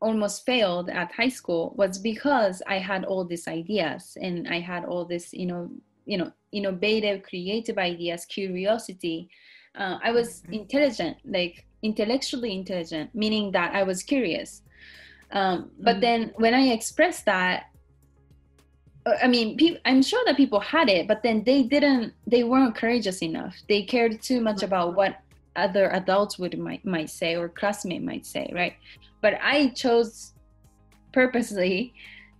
almost 0.00 0.46
failed 0.46 0.88
at 0.88 1.12
high 1.12 1.28
school 1.28 1.74
was 1.76 1.98
because 1.98 2.62
i 2.66 2.78
had 2.78 3.04
all 3.04 3.24
these 3.24 3.46
ideas 3.46 4.16
and 4.20 4.48
i 4.48 4.58
had 4.58 4.84
all 4.84 5.04
this 5.04 5.32
you 5.32 5.46
know 5.46 5.70
you 6.06 6.16
know 6.16 6.32
innovative 6.52 7.22
creative 7.22 7.78
ideas 7.78 8.24
curiosity 8.24 9.28
uh, 9.76 9.98
i 10.02 10.10
was 10.10 10.42
mm-hmm. 10.42 10.54
intelligent 10.54 11.16
like 11.24 11.66
intellectually 11.82 12.54
intelligent 12.54 13.14
meaning 13.14 13.52
that 13.52 13.74
i 13.74 13.82
was 13.82 14.02
curious 14.02 14.62
um, 15.32 15.70
but 15.78 15.92
mm-hmm. 15.92 16.00
then 16.00 16.32
when 16.36 16.54
i 16.54 16.68
expressed 16.68 17.24
that 17.26 17.69
i 19.22 19.26
mean 19.26 19.56
pe- 19.56 19.78
i'm 19.84 20.02
sure 20.02 20.22
that 20.26 20.36
people 20.36 20.60
had 20.60 20.88
it 20.88 21.06
but 21.08 21.22
then 21.22 21.42
they 21.44 21.62
didn't 21.62 22.12
they 22.26 22.44
weren't 22.44 22.74
courageous 22.74 23.22
enough. 23.22 23.54
They 23.68 23.82
cared 23.82 24.22
too 24.22 24.40
much 24.40 24.62
about 24.62 24.94
what 24.94 25.20
other 25.56 25.90
adults 25.90 26.38
would 26.38 26.56
might, 26.58 26.84
might 26.84 27.10
say 27.10 27.36
or 27.36 27.48
classmate 27.48 28.02
might 28.02 28.24
say 28.26 28.50
right? 28.54 28.74
But 29.20 29.34
i 29.42 29.68
chose 29.68 30.32
purposely 31.12 31.92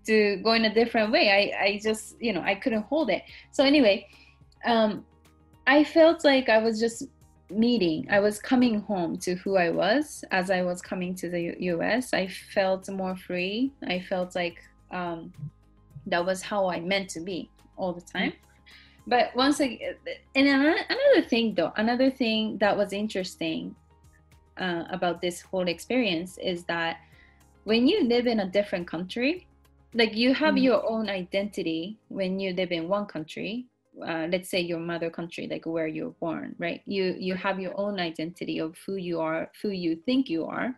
to 0.06 0.36
go 0.44 0.52
in 0.52 0.64
a 0.64 0.74
different 0.74 1.12
way. 1.12 1.24
I 1.30 1.64
i 1.66 1.80
just 1.82 2.16
you 2.20 2.32
know 2.32 2.42
i 2.42 2.54
couldn't 2.54 2.82
hold 2.82 3.10
it. 3.10 3.22
So 3.52 3.64
anyway 3.64 4.06
um 4.64 5.04
i 5.66 5.82
felt 5.82 6.24
like 6.24 6.48
i 6.48 6.58
was 6.58 6.78
just 6.78 7.04
meeting 7.50 8.06
i 8.10 8.20
was 8.20 8.38
coming 8.38 8.80
home 8.80 9.16
to 9.18 9.34
who 9.36 9.56
i 9.56 9.70
was 9.70 10.24
as 10.30 10.50
i 10.50 10.62
was 10.62 10.80
coming 10.80 11.14
to 11.16 11.28
the 11.28 11.54
U- 11.58 11.82
us 11.82 12.12
i 12.12 12.26
felt 12.26 12.88
more 12.88 13.16
free. 13.16 13.72
I 13.86 14.00
felt 14.00 14.34
like 14.34 14.58
um 14.90 15.32
that 16.10 16.24
was 16.24 16.42
how 16.42 16.68
i 16.68 16.80
meant 16.80 17.08
to 17.08 17.20
be 17.20 17.50
all 17.76 17.92
the 17.92 18.02
time. 18.02 18.32
But 19.06 19.34
once 19.34 19.60
again 19.60 19.96
and 20.34 20.48
another 20.48 21.22
thing 21.26 21.54
though 21.54 21.72
another 21.76 22.10
thing 22.10 22.58
that 22.58 22.76
was 22.76 22.92
interesting 22.92 23.74
uh, 24.58 24.84
about 24.90 25.20
this 25.20 25.40
whole 25.40 25.68
experience 25.68 26.38
is 26.38 26.64
that 26.64 26.98
when 27.64 27.88
you 27.88 28.04
live 28.04 28.26
in 28.26 28.40
a 28.40 28.46
different 28.46 28.86
country 28.86 29.48
like 29.94 30.14
you 30.14 30.34
have 30.34 30.54
mm. 30.54 30.62
your 30.62 30.88
own 30.88 31.08
identity 31.08 31.98
when 32.08 32.38
you 32.38 32.52
live 32.52 32.70
in 32.70 32.88
one 32.88 33.06
country 33.06 33.66
uh, 34.06 34.26
let's 34.30 34.48
say 34.48 34.60
your 34.60 34.78
mother 34.78 35.10
country 35.10 35.48
like 35.50 35.66
where 35.66 35.86
you're 35.86 36.14
born 36.20 36.54
right? 36.58 36.82
You 36.86 37.16
you 37.18 37.34
have 37.34 37.58
your 37.60 37.78
own 37.78 37.98
identity 37.98 38.58
of 38.60 38.76
who 38.86 38.96
you 38.96 39.20
are 39.20 39.50
who 39.62 39.70
you 39.70 39.96
think 40.06 40.28
you 40.28 40.46
are. 40.46 40.74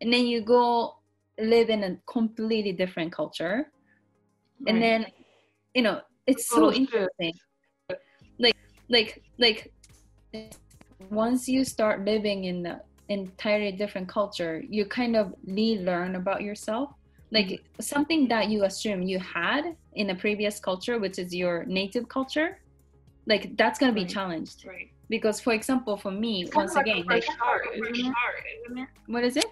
And 0.00 0.12
then 0.12 0.26
you 0.26 0.40
go 0.40 0.96
live 1.38 1.68
in 1.70 1.84
a 1.84 1.96
completely 2.06 2.72
different 2.72 3.12
culture 3.12 3.70
right. 4.60 4.74
and 4.74 4.82
then 4.82 5.06
you 5.74 5.82
know 5.82 6.00
it's 6.26 6.48
so 6.48 6.72
interesting 6.72 7.32
like 8.38 8.56
like 8.88 9.22
like 9.38 9.72
once 11.10 11.48
you 11.48 11.64
start 11.64 12.04
living 12.04 12.44
in 12.44 12.62
the 12.62 12.80
entirely 13.08 13.72
different 13.72 14.08
culture 14.08 14.62
you 14.68 14.84
kind 14.84 15.16
of 15.16 15.34
relearn 15.46 16.16
about 16.16 16.42
yourself 16.42 16.90
like 17.30 17.46
mm-hmm. 17.46 17.82
something 17.82 18.28
that 18.28 18.48
you 18.48 18.64
assume 18.64 19.02
you 19.02 19.18
had 19.18 19.76
in 19.94 20.10
a 20.10 20.14
previous 20.14 20.58
culture 20.58 20.98
which 20.98 21.18
is 21.18 21.34
your 21.34 21.64
native 21.66 22.08
culture 22.08 22.58
like 23.26 23.56
that's 23.56 23.78
going 23.78 23.90
to 23.90 23.94
be 23.94 24.02
right. 24.02 24.10
challenged 24.10 24.64
right 24.66 24.90
because 25.08 25.40
for 25.40 25.52
example 25.52 25.96
for 25.96 26.10
me 26.10 26.42
it's 26.42 26.54
once 26.54 26.74
again 26.74 27.04
like, 27.06 27.22
start, 27.22 27.68
isn't 27.74 28.78
it? 28.78 28.88
what 29.06 29.22
is 29.22 29.36
it 29.36 29.46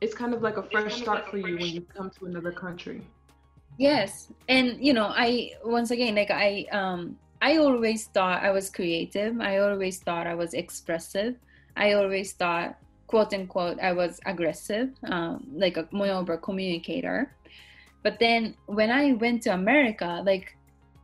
it's 0.00 0.14
kind 0.14 0.34
of 0.34 0.42
like 0.42 0.56
a 0.56 0.62
fresh 0.62 0.96
start 0.96 1.22
like 1.22 1.30
for 1.30 1.38
you 1.38 1.56
when 1.56 1.66
you 1.66 1.80
come 1.80 2.10
to 2.10 2.26
another 2.26 2.52
country 2.52 3.02
yes 3.78 4.30
and 4.48 4.84
you 4.84 4.92
know 4.92 5.12
i 5.16 5.50
once 5.64 5.90
again 5.90 6.14
like 6.14 6.30
i 6.30 6.66
um 6.72 7.16
i 7.40 7.56
always 7.56 8.06
thought 8.06 8.42
i 8.42 8.50
was 8.50 8.68
creative 8.68 9.40
i 9.40 9.58
always 9.58 10.00
thought 10.00 10.26
i 10.26 10.34
was 10.34 10.52
expressive 10.52 11.34
i 11.76 11.92
always 11.92 12.32
thought 12.32 12.76
quote 13.08 13.34
unquote 13.34 13.80
I 13.80 13.92
was 13.92 14.20
aggressive, 14.24 14.90
um, 15.04 15.48
like 15.52 15.76
a 15.76 15.88
moreover 15.90 16.36
communicator. 16.36 17.34
But 18.04 18.20
then 18.20 18.54
when 18.66 18.90
I 18.90 19.14
went 19.14 19.42
to 19.42 19.54
America, 19.54 20.22
like 20.24 20.56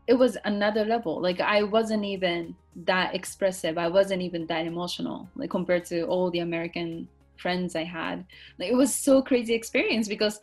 it 0.06 0.14
was 0.14 0.36
another 0.44 0.84
level. 0.84 1.20
Like 1.20 1.40
I 1.40 1.64
wasn't 1.64 2.04
even 2.04 2.54
that 2.84 3.14
expressive. 3.14 3.78
I 3.78 3.88
wasn't 3.88 4.22
even 4.22 4.46
that 4.46 4.66
emotional, 4.66 5.28
like 5.34 5.50
compared 5.50 5.86
to 5.86 6.02
all 6.02 6.30
the 6.30 6.40
American 6.40 7.08
friends 7.36 7.74
I 7.74 7.84
had. 7.84 8.24
Like 8.58 8.70
it 8.70 8.76
was 8.76 8.94
so 8.94 9.22
crazy 9.22 9.54
experience 9.54 10.06
because 10.06 10.38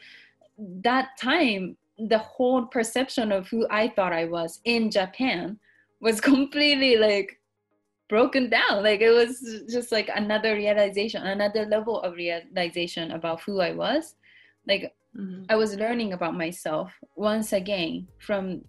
that 0.57 1.17
time 1.17 1.77
the 2.07 2.17
whole 2.17 2.65
perception 2.65 3.31
of 3.31 3.47
who 3.47 3.67
I 3.69 3.89
thought 3.89 4.13
I 4.13 4.25
was 4.25 4.59
in 4.65 4.91
Japan 4.91 5.59
was 5.99 6.19
completely 6.31 6.97
like 6.97 7.37
broken 8.11 8.49
down 8.49 8.83
like 8.83 8.99
it 8.99 9.09
was 9.09 9.63
just 9.71 9.89
like 9.89 10.09
another 10.13 10.53
realization 10.53 11.23
another 11.27 11.65
level 11.65 12.01
of 12.01 12.13
realization 12.15 13.11
about 13.11 13.39
who 13.39 13.61
i 13.61 13.71
was 13.71 14.15
like 14.67 14.93
mm-hmm. 15.17 15.43
i 15.47 15.55
was 15.55 15.77
learning 15.77 16.11
about 16.11 16.35
myself 16.35 16.91
once 17.15 17.53
again 17.53 18.05
from 18.19 18.61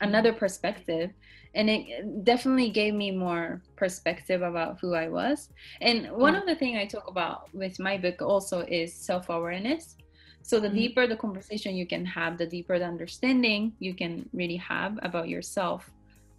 another 0.00 0.32
perspective 0.32 1.10
and 1.54 1.68
it 1.68 2.24
definitely 2.24 2.70
gave 2.70 2.94
me 2.94 3.10
more 3.10 3.60
perspective 3.76 4.40
about 4.40 4.78
who 4.80 4.94
i 4.94 5.10
was 5.10 5.50
and 5.82 6.10
one 6.10 6.32
mm-hmm. 6.32 6.40
of 6.40 6.46
the 6.48 6.54
things 6.54 6.78
i 6.78 6.86
talk 6.86 7.06
about 7.06 7.52
with 7.52 7.78
my 7.78 7.98
book 7.98 8.22
also 8.22 8.60
is 8.60 8.94
self-awareness 8.94 9.96
so 10.42 10.58
the 10.58 10.66
mm-hmm. 10.66 10.76
deeper 10.76 11.06
the 11.06 11.16
conversation 11.16 11.74
you 11.74 11.86
can 11.86 12.04
have 12.04 12.38
the 12.38 12.46
deeper 12.46 12.78
the 12.78 12.84
understanding 12.84 13.72
you 13.78 13.94
can 13.94 14.28
really 14.32 14.56
have 14.56 14.98
about 15.02 15.28
yourself 15.28 15.90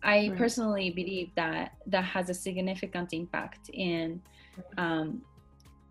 i 0.04 0.28
right. 0.28 0.38
personally 0.38 0.90
believe 0.90 1.30
that 1.36 1.74
that 1.88 2.04
has 2.04 2.30
a 2.30 2.34
significant 2.34 3.14
impact 3.14 3.70
in 3.74 4.22
um, 4.78 5.22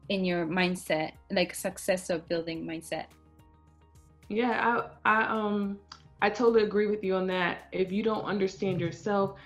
in 0.09 0.25
your 0.25 0.47
mindset 0.47 1.13
like 1.31 1.55
success 1.55 2.11
of 2.11 2.29
building 2.29 2.65
mindset 2.65 3.07
yeah 4.29 4.83
i 5.05 5.21
i 5.21 5.25
um 5.25 5.79
I 6.23 6.29
totally 6.29 6.65
agree 6.65 6.87
with 6.87 7.03
you 7.03 7.15
on 7.15 7.27
that. 7.29 7.69
If 7.73 7.91
you 7.91 8.03
don't 8.03 8.25
understand 8.25 8.81
yourself, 8.81 9.37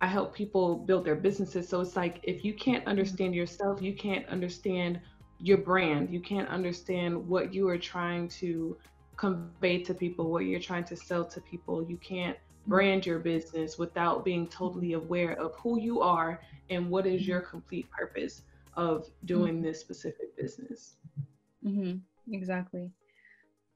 I 0.00 0.06
help 0.06 0.34
people 0.34 0.76
build 0.76 1.04
their 1.04 1.16
businesses. 1.16 1.68
So 1.68 1.80
it's 1.80 1.96
like 1.96 2.20
if 2.22 2.44
you 2.44 2.54
can't 2.54 2.86
understand 2.86 3.34
yourself, 3.34 3.82
you 3.82 3.94
can't 3.94 4.26
understand 4.28 5.00
your 5.40 5.58
brand. 5.58 6.10
You 6.10 6.20
can't 6.20 6.48
understand 6.48 7.28
what 7.28 7.52
you 7.52 7.68
are 7.68 7.78
trying 7.78 8.28
to 8.40 8.76
convey 9.16 9.82
to 9.82 9.94
people, 9.94 10.30
what 10.30 10.44
you're 10.44 10.60
trying 10.60 10.84
to 10.84 10.96
sell 10.96 11.24
to 11.24 11.40
people. 11.40 11.82
You 11.82 11.96
can't 11.98 12.36
brand 12.66 13.04
your 13.04 13.18
business 13.18 13.78
without 13.78 14.24
being 14.24 14.48
totally 14.48 14.94
aware 14.94 15.32
of 15.34 15.54
who 15.56 15.78
you 15.78 16.00
are 16.00 16.40
and 16.70 16.90
what 16.90 17.06
is 17.06 17.26
your 17.26 17.40
complete 17.40 17.90
purpose 17.90 18.42
of 18.76 19.06
doing 19.26 19.60
this 19.60 19.80
specific 19.80 20.36
business. 20.36 20.96
Mm-hmm. 21.64 21.98
Exactly 22.32 22.90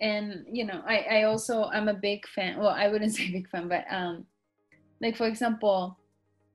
and 0.00 0.44
you 0.50 0.64
know 0.64 0.82
i 0.86 0.98
i 1.10 1.22
also 1.24 1.64
i'm 1.64 1.88
a 1.88 1.94
big 1.94 2.26
fan 2.28 2.58
well 2.58 2.68
i 2.68 2.88
wouldn't 2.88 3.12
say 3.16 3.30
big 3.30 3.48
fan 3.48 3.68
but 3.68 3.84
um 3.90 4.24
like 5.00 5.16
for 5.16 5.26
example 5.26 5.98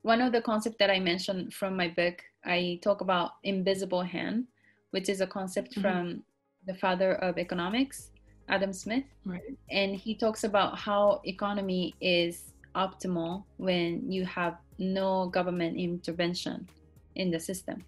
one 0.02 0.20
of 0.20 0.32
the 0.32 0.40
concepts 0.40 0.76
that 0.78 0.90
i 0.90 0.98
mentioned 0.98 1.52
from 1.52 1.76
my 1.76 1.88
book 1.88 2.22
i 2.44 2.78
talk 2.82 3.00
about 3.00 3.32
invisible 3.42 4.02
hand 4.02 4.46
which 4.94 5.08
is 5.08 5.20
a 5.20 5.26
concept 5.26 5.70
mm-hmm. 5.72 5.82
from 5.82 6.22
the 6.68 6.74
father 6.74 7.10
of 7.26 7.38
economics 7.38 8.10
adam 8.48 8.72
smith 8.72 9.04
right. 9.24 9.42
and 9.70 9.96
he 10.04 10.14
talks 10.14 10.44
about 10.44 10.78
how 10.78 11.20
economy 11.24 11.94
is 12.00 12.52
optimal 12.74 13.44
when 13.56 13.88
you 14.10 14.24
have 14.24 14.54
no 14.78 15.28
government 15.28 15.76
intervention 15.76 16.68
in 17.14 17.30
the 17.30 17.40
system 17.40 17.82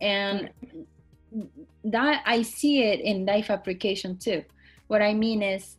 and 0.00 0.50
right. 0.62 1.48
that 1.84 2.22
i 2.26 2.42
see 2.42 2.82
it 2.82 3.00
in 3.00 3.24
life 3.24 3.48
application 3.50 4.16
too 4.16 4.42
what 4.90 5.02
I 5.02 5.14
mean 5.14 5.40
is 5.40 5.76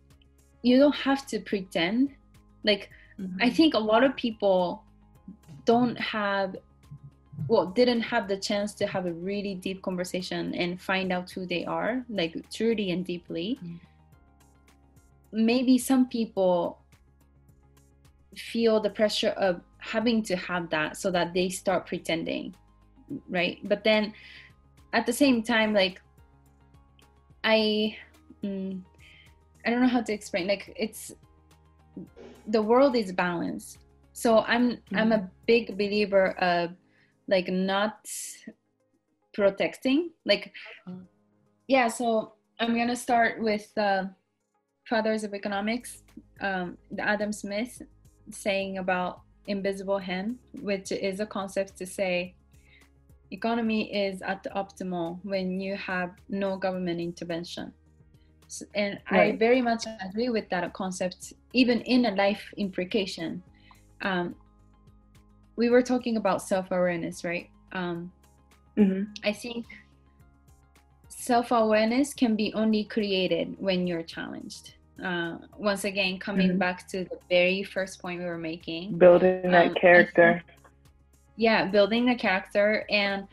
you 0.61 0.79
don't 0.79 0.95
have 0.95 1.27
to 1.27 1.39
pretend. 1.41 2.15
Like 2.63 2.89
mm-hmm. 3.19 3.39
I 3.41 3.49
think 3.49 3.73
a 3.73 3.79
lot 3.79 4.05
of 4.05 4.15
people 4.15 4.83
don't 5.65 5.99
have 5.99 6.55
well 7.47 7.65
didn't 7.65 8.01
have 8.01 8.27
the 8.27 8.37
chance 8.37 8.73
to 8.73 8.85
have 8.85 9.05
a 9.05 9.13
really 9.13 9.55
deep 9.55 9.81
conversation 9.81 10.53
and 10.55 10.81
find 10.81 11.11
out 11.11 11.29
who 11.29 11.45
they 11.45 11.65
are 11.65 12.03
like 12.09 12.35
truly 12.51 12.91
and 12.91 13.05
deeply 13.05 13.59
mm-hmm. 13.63 13.75
maybe 15.31 15.77
some 15.77 16.07
people 16.07 16.79
feel 18.35 18.79
the 18.79 18.89
pressure 18.89 19.35
of 19.37 19.61
having 19.77 20.23
to 20.23 20.35
have 20.35 20.69
that 20.69 20.95
so 20.95 21.11
that 21.11 21.33
they 21.33 21.49
start 21.49 21.85
pretending 21.85 22.53
right 23.29 23.59
but 23.63 23.83
then 23.83 24.13
at 24.93 25.05
the 25.05 25.13
same 25.13 25.43
time 25.43 25.73
like 25.73 26.01
i 27.43 27.95
mm, 28.43 28.79
I 29.65 29.69
don't 29.69 29.81
know 29.81 29.87
how 29.87 30.01
to 30.01 30.13
explain. 30.13 30.47
Like 30.47 30.73
it's 30.75 31.13
the 32.47 32.61
world 32.61 32.95
is 32.95 33.11
balanced. 33.11 33.79
So 34.13 34.39
I'm 34.39 34.71
mm-hmm. 34.71 34.97
I'm 34.97 35.11
a 35.11 35.29
big 35.45 35.77
believer 35.77 36.31
of 36.39 36.71
like 37.27 37.47
not 37.47 38.09
protecting. 39.33 40.11
Like 40.25 40.53
yeah, 41.67 41.87
so 41.87 42.33
I'm 42.59 42.75
gonna 42.75 42.95
start 42.95 43.41
with 43.41 43.71
uh, 43.77 44.05
Fathers 44.85 45.23
of 45.23 45.33
Economics, 45.33 46.03
um, 46.41 46.77
Adam 46.99 47.31
Smith 47.31 47.81
saying 48.29 48.77
about 48.77 49.21
invisible 49.47 49.97
hand, 49.97 50.37
which 50.61 50.91
is 50.91 51.19
a 51.19 51.25
concept 51.25 51.77
to 51.77 51.85
say 51.85 52.35
economy 53.31 53.93
is 53.95 54.21
at 54.21 54.43
the 54.43 54.49
optimal 54.49 55.19
when 55.23 55.59
you 55.59 55.75
have 55.75 56.11
no 56.29 56.57
government 56.57 56.99
intervention 56.99 57.73
and 58.75 58.99
right. 59.11 59.33
i 59.33 59.37
very 59.37 59.61
much 59.61 59.85
agree 60.05 60.29
with 60.29 60.47
that 60.49 60.71
concept 60.73 61.33
even 61.53 61.79
in 61.81 62.05
a 62.05 62.11
life 62.11 62.43
implication 62.57 63.41
um, 64.01 64.35
we 65.61 65.69
were 65.69 65.85
talking 65.93 66.17
about 66.17 66.41
self-awareness 66.41 67.23
right 67.23 67.47
um, 67.73 68.11
mm-hmm. 68.75 69.03
i 69.23 69.31
think 69.31 69.63
self-awareness 71.07 72.15
can 72.21 72.35
be 72.35 72.51
only 72.55 72.83
created 72.95 73.55
when 73.59 73.85
you're 73.85 74.07
challenged 74.15 74.73
uh, 75.07 75.33
once 75.69 75.83
again 75.91 76.17
coming 76.17 76.49
mm-hmm. 76.49 76.65
back 76.65 76.87
to 76.87 76.97
the 77.11 77.19
very 77.29 77.61
first 77.61 78.01
point 78.01 78.19
we 78.19 78.25
were 78.25 78.45
making 78.53 78.97
building 78.97 79.51
that 79.51 79.67
um, 79.67 79.75
character 79.75 80.41
yeah 81.37 81.59
building 81.77 82.09
a 82.09 82.17
character 82.25 82.83
and 82.89 83.27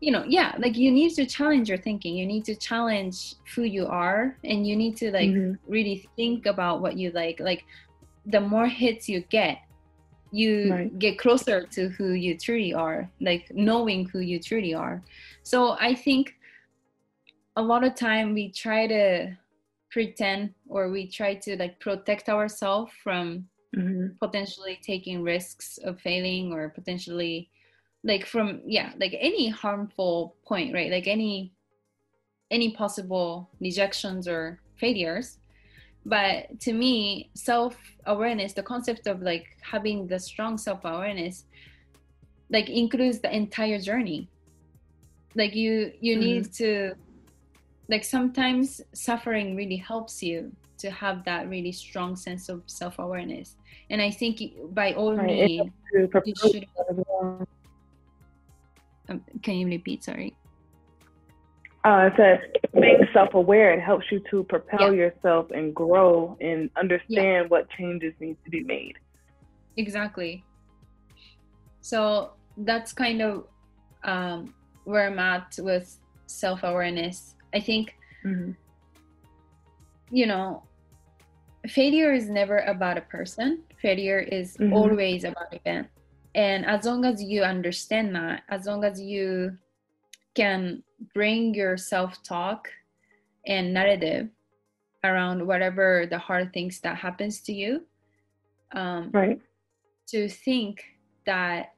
you 0.00 0.10
know 0.10 0.24
yeah 0.26 0.54
like 0.64 0.76
you 0.84 0.90
need 0.90 1.12
to 1.20 1.26
challenge 1.36 1.68
your 1.68 1.80
thinking 1.86 2.16
you 2.16 2.26
need 2.34 2.44
to 2.46 2.54
challenge 2.54 3.34
who 3.54 3.64
you 3.76 3.84
are 3.86 4.36
and 4.50 4.66
you 4.66 4.74
need 4.74 4.96
to 4.96 5.10
like 5.18 5.28
mm-hmm. 5.28 5.52
really 5.70 5.98
think 6.16 6.46
about 6.46 6.80
what 6.80 6.96
you 6.96 7.10
like 7.10 7.38
like 7.40 7.62
the 8.34 8.40
more 8.40 8.66
hits 8.66 9.06
you 9.06 9.20
get 9.38 9.58
you 10.34 10.72
right. 10.72 10.98
get 10.98 11.16
closer 11.16 11.64
to 11.64 11.88
who 11.90 12.12
you 12.12 12.36
truly 12.36 12.74
are 12.74 13.08
like 13.20 13.46
knowing 13.54 14.08
who 14.08 14.18
you 14.18 14.40
truly 14.40 14.74
are 14.74 15.00
so 15.44 15.76
i 15.78 15.94
think 15.94 16.34
a 17.56 17.62
lot 17.62 17.84
of 17.84 17.94
time 17.94 18.34
we 18.34 18.50
try 18.50 18.86
to 18.86 19.32
pretend 19.90 20.52
or 20.68 20.90
we 20.90 21.06
try 21.06 21.34
to 21.34 21.56
like 21.56 21.78
protect 21.78 22.28
ourselves 22.28 22.90
from 23.02 23.46
mm-hmm. 23.76 24.08
potentially 24.20 24.76
taking 24.82 25.22
risks 25.22 25.78
of 25.84 26.00
failing 26.00 26.52
or 26.52 26.68
potentially 26.68 27.48
like 28.02 28.26
from 28.26 28.60
yeah 28.66 28.92
like 28.98 29.16
any 29.20 29.48
harmful 29.48 30.34
point 30.44 30.74
right 30.74 30.90
like 30.90 31.06
any 31.06 31.52
any 32.50 32.72
possible 32.72 33.48
rejections 33.60 34.26
or 34.26 34.58
failures 34.74 35.38
but 36.06 36.60
to 36.60 36.72
me 36.72 37.30
self 37.34 37.76
awareness 38.06 38.52
the 38.52 38.62
concept 38.62 39.06
of 39.06 39.22
like 39.22 39.56
having 39.62 40.06
the 40.06 40.18
strong 40.18 40.58
self 40.58 40.80
awareness 40.84 41.44
like 42.50 42.68
includes 42.68 43.20
the 43.20 43.34
entire 43.34 43.78
journey 43.78 44.28
like 45.34 45.54
you 45.54 45.92
you 46.00 46.14
mm-hmm. 46.14 46.24
need 46.24 46.52
to 46.52 46.94
like 47.88 48.04
sometimes 48.04 48.80
suffering 48.92 49.56
really 49.56 49.76
helps 49.76 50.22
you 50.22 50.52
to 50.78 50.90
have 50.90 51.24
that 51.24 51.48
really 51.48 51.72
strong 51.72 52.16
sense 52.16 52.48
of 52.48 52.62
self 52.66 52.98
awareness 52.98 53.56
and 53.90 54.02
i 54.02 54.10
think 54.10 54.40
by 54.74 54.92
all 54.92 55.14
right. 55.14 55.26
means 55.26 55.70
you 55.92 56.34
should 56.36 56.66
um, 59.08 59.22
can 59.42 59.54
you 59.54 59.66
repeat? 59.66 60.04
Sorry. 60.04 60.34
Uh, 61.84 62.08
it 62.10 62.14
says 62.16 62.38
being 62.80 63.06
self-aware. 63.12 63.72
It 63.74 63.82
helps 63.82 64.06
you 64.10 64.22
to 64.30 64.44
propel 64.44 64.94
yeah. 64.94 65.02
yourself 65.02 65.50
and 65.50 65.74
grow 65.74 66.36
and 66.40 66.70
understand 66.76 67.44
yeah. 67.44 67.48
what 67.48 67.68
changes 67.70 68.14
need 68.20 68.36
to 68.44 68.50
be 68.50 68.64
made. 68.64 68.94
Exactly. 69.76 70.44
So 71.82 72.32
that's 72.56 72.92
kind 72.92 73.20
of 73.20 73.44
um, 74.04 74.54
where 74.84 75.06
I'm 75.06 75.18
at 75.18 75.58
with 75.58 75.98
self-awareness. 76.26 77.34
I 77.52 77.60
think, 77.60 77.94
mm-hmm. 78.24 78.52
you 80.10 80.26
know, 80.26 80.62
failure 81.68 82.14
is 82.14 82.30
never 82.30 82.58
about 82.60 82.96
a 82.96 83.02
person. 83.02 83.62
Failure 83.82 84.20
is 84.20 84.56
mm-hmm. 84.56 84.72
always 84.72 85.24
about 85.24 85.52
event 85.52 85.88
and 86.34 86.66
as 86.66 86.84
long 86.84 87.04
as 87.04 87.22
you 87.22 87.42
understand 87.42 88.14
that 88.14 88.42
as 88.48 88.66
long 88.66 88.84
as 88.84 89.00
you 89.00 89.56
can 90.34 90.82
bring 91.14 91.54
your 91.54 91.76
self-talk 91.76 92.68
and 93.46 93.72
narrative 93.72 94.28
around 95.04 95.46
whatever 95.46 96.06
the 96.08 96.18
hard 96.18 96.52
things 96.52 96.80
that 96.80 96.96
happens 96.96 97.40
to 97.40 97.52
you 97.52 97.82
um, 98.72 99.10
right 99.12 99.40
to 100.06 100.28
think 100.28 100.84
that 101.26 101.74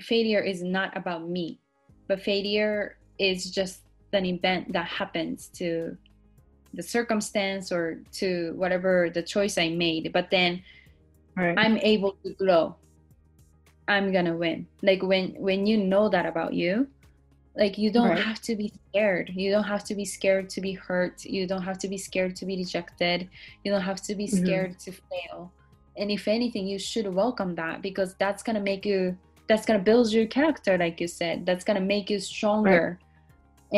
failure 0.00 0.40
is 0.40 0.62
not 0.62 0.96
about 0.96 1.28
me 1.28 1.60
but 2.08 2.20
failure 2.20 2.98
is 3.18 3.50
just 3.50 3.82
an 4.12 4.26
event 4.26 4.72
that 4.72 4.86
happens 4.86 5.48
to 5.48 5.96
the 6.74 6.82
circumstance 6.82 7.70
or 7.70 8.02
to 8.10 8.52
whatever 8.56 9.10
the 9.10 9.22
choice 9.22 9.56
i 9.56 9.68
made 9.68 10.12
but 10.12 10.30
then 10.30 10.62
right. 11.36 11.56
i'm 11.58 11.78
able 11.78 12.16
to 12.24 12.34
grow 12.34 12.74
I'm 13.92 14.12
gonna 14.12 14.36
win. 14.44 14.58
Like 14.82 15.02
when 15.02 15.24
when 15.46 15.60
you 15.70 15.76
know 15.92 16.08
that 16.14 16.26
about 16.32 16.52
you, 16.62 16.88
like 17.62 17.76
you 17.82 17.90
don't 17.96 18.08
Right. 18.16 18.24
have 18.30 18.40
to 18.48 18.56
be 18.56 18.68
scared. 18.88 19.26
You 19.42 19.50
don't 19.54 19.68
have 19.74 19.84
to 19.90 19.94
be 19.94 20.06
scared 20.16 20.46
to 20.54 20.60
be 20.68 20.72
hurt. 20.72 21.16
You 21.36 21.46
don't 21.46 21.62
have 21.70 21.78
to 21.84 21.88
be 21.88 21.98
scared 21.98 22.34
to 22.36 22.44
be 22.46 22.56
rejected. 22.56 23.28
You 23.62 23.68
don't 23.72 23.86
have 23.92 24.02
to 24.08 24.14
be 24.14 24.26
Mhm. 24.26 24.38
scared 24.42 24.72
to 24.84 24.90
fail. 25.10 25.38
And 26.00 26.10
if 26.10 26.26
anything 26.26 26.64
you 26.72 26.78
should 26.78 27.08
welcome 27.22 27.54
that 27.56 27.82
because 27.82 28.10
that's 28.22 28.42
going 28.42 28.56
to 28.60 28.62
make 28.72 28.84
you 28.86 29.00
that's 29.48 29.66
going 29.66 29.78
to 29.78 29.84
build 29.90 30.06
your 30.12 30.26
character 30.38 30.78
like 30.84 30.96
you 31.02 31.08
said. 31.08 31.44
That's 31.46 31.64
going 31.66 31.78
to 31.82 31.86
make 31.94 32.08
you 32.12 32.18
stronger. 32.20 32.98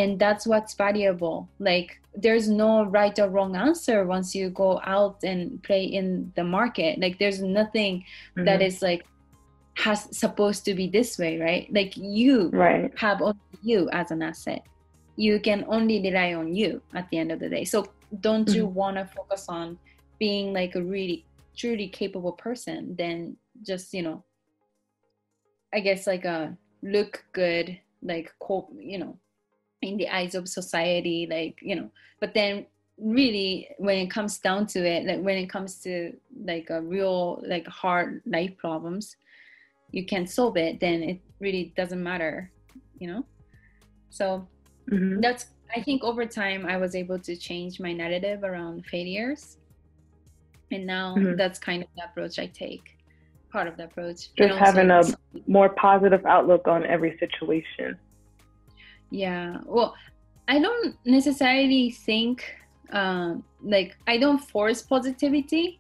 And 0.01 0.19
that's 0.25 0.47
what's 0.47 0.75
valuable. 0.75 1.49
Like 1.59 1.91
there's 2.25 2.49
no 2.49 2.85
right 2.99 3.17
or 3.19 3.29
wrong 3.29 3.57
answer 3.57 3.99
once 4.07 4.29
you 4.39 4.51
go 4.51 4.81
out 4.85 5.17
and 5.25 5.41
play 5.69 5.85
in 5.85 6.33
the 6.37 6.45
market. 6.45 7.01
Like 7.05 7.19
there's 7.19 7.43
nothing 7.43 8.05
that 8.37 8.61
Mhm. 8.61 8.67
is 8.69 8.83
like 8.83 9.03
has 9.77 10.17
supposed 10.17 10.65
to 10.65 10.75
be 10.75 10.87
this 10.89 11.19
way 11.19 11.39
right? 11.39 11.69
Like 11.73 11.97
you 11.97 12.51
right. 12.53 12.93
have 12.99 13.21
only 13.23 13.41
you 13.63 13.89
as 13.93 14.11
an 14.11 14.23
asset. 14.23 14.63
You 15.17 15.41
can 15.41 15.65
only 15.69 16.01
rely 16.03 16.35
on 16.35 16.55
you 16.55 16.83
at 16.95 17.09
the 17.11 17.19
end 17.19 17.33
of 17.33 17.41
the 17.41 17.49
day. 17.49 17.65
So 17.65 17.93
don't 18.21 18.53
you 18.55 18.67
Mhm. 18.67 18.73
want 18.73 18.97
to 18.97 19.05
focus 19.07 19.47
on 19.49 19.79
being 20.19 20.53
like 20.53 20.75
a 20.75 20.83
really 20.83 21.27
truly 21.57 21.89
capable 21.89 22.33
person? 22.33 22.95
Then 22.97 23.37
just 23.63 23.93
you 23.95 24.03
know 24.03 24.25
i 25.73 25.81
guess 25.81 26.07
like 26.07 26.25
a 26.25 26.57
look 26.83 27.25
good 27.33 27.79
like 28.03 28.33
co- 28.41 28.69
you 28.79 28.99
know 28.99 29.19
in 29.83 29.97
the 29.97 30.09
eyes 30.09 30.35
of 30.35 30.49
society 30.49 31.27
like 31.31 31.59
you 31.63 31.77
know. 31.77 31.91
But 32.21 32.33
then 32.35 32.67
really 32.99 33.69
when 33.79 33.99
it 33.99 34.11
comes 34.11 34.39
down 34.39 34.67
to 34.69 34.87
it 34.87 35.05
like 35.05 35.21
when 35.21 35.37
it 35.37 35.49
comes 35.51 35.81
to 35.81 36.13
like 36.45 36.71
a 36.71 36.81
real 36.81 37.43
like 37.47 37.67
hard 37.67 38.23
life 38.25 38.57
problems 38.57 39.17
you 39.95 40.05
can't 40.05 40.29
solve 40.29 40.57
it 40.57 40.81
then 40.81 41.03
it 41.03 41.19
really 41.41 41.73
doesn't 41.77 42.03
matter 42.03 42.51
you 42.99 43.07
know 43.11 43.25
so 44.11 44.47
Mhm. 44.91 45.23
that's 45.23 45.47
i 45.77 45.81
think 45.81 46.03
over 46.03 46.25
time 46.27 46.67
i 46.67 46.77
was 46.77 46.95
able 46.95 47.19
to 47.19 47.37
change 47.37 47.79
my 47.81 47.93
narrative 47.93 48.43
around 48.43 48.85
failures 48.87 49.59
and 50.73 50.85
now 50.87 51.15
Mhm. 51.17 51.37
that's 51.37 51.59
kind 51.59 51.83
of 51.85 51.89
the 51.97 52.05
approach 52.05 52.39
i 52.39 52.47
take 52.47 52.85
part 53.55 53.69
of 53.69 53.77
the 53.77 53.85
approach 53.85 54.35
Just 54.37 54.59
having 54.59 54.91
a 54.91 55.03
more 55.47 55.69
positive 55.69 56.27
outlook 56.27 56.67
on 56.67 56.85
every 56.85 57.17
situation. 57.19 57.97
Yeah. 59.11 59.59
Well, 59.65 59.95
I 60.49 60.59
don't 60.59 60.97
necessarily 61.05 61.93
think 61.93 62.43
um, 62.91 63.45
like 63.63 63.97
I 64.09 64.19
don't 64.19 64.41
force 64.41 64.83
positivity 64.83 65.79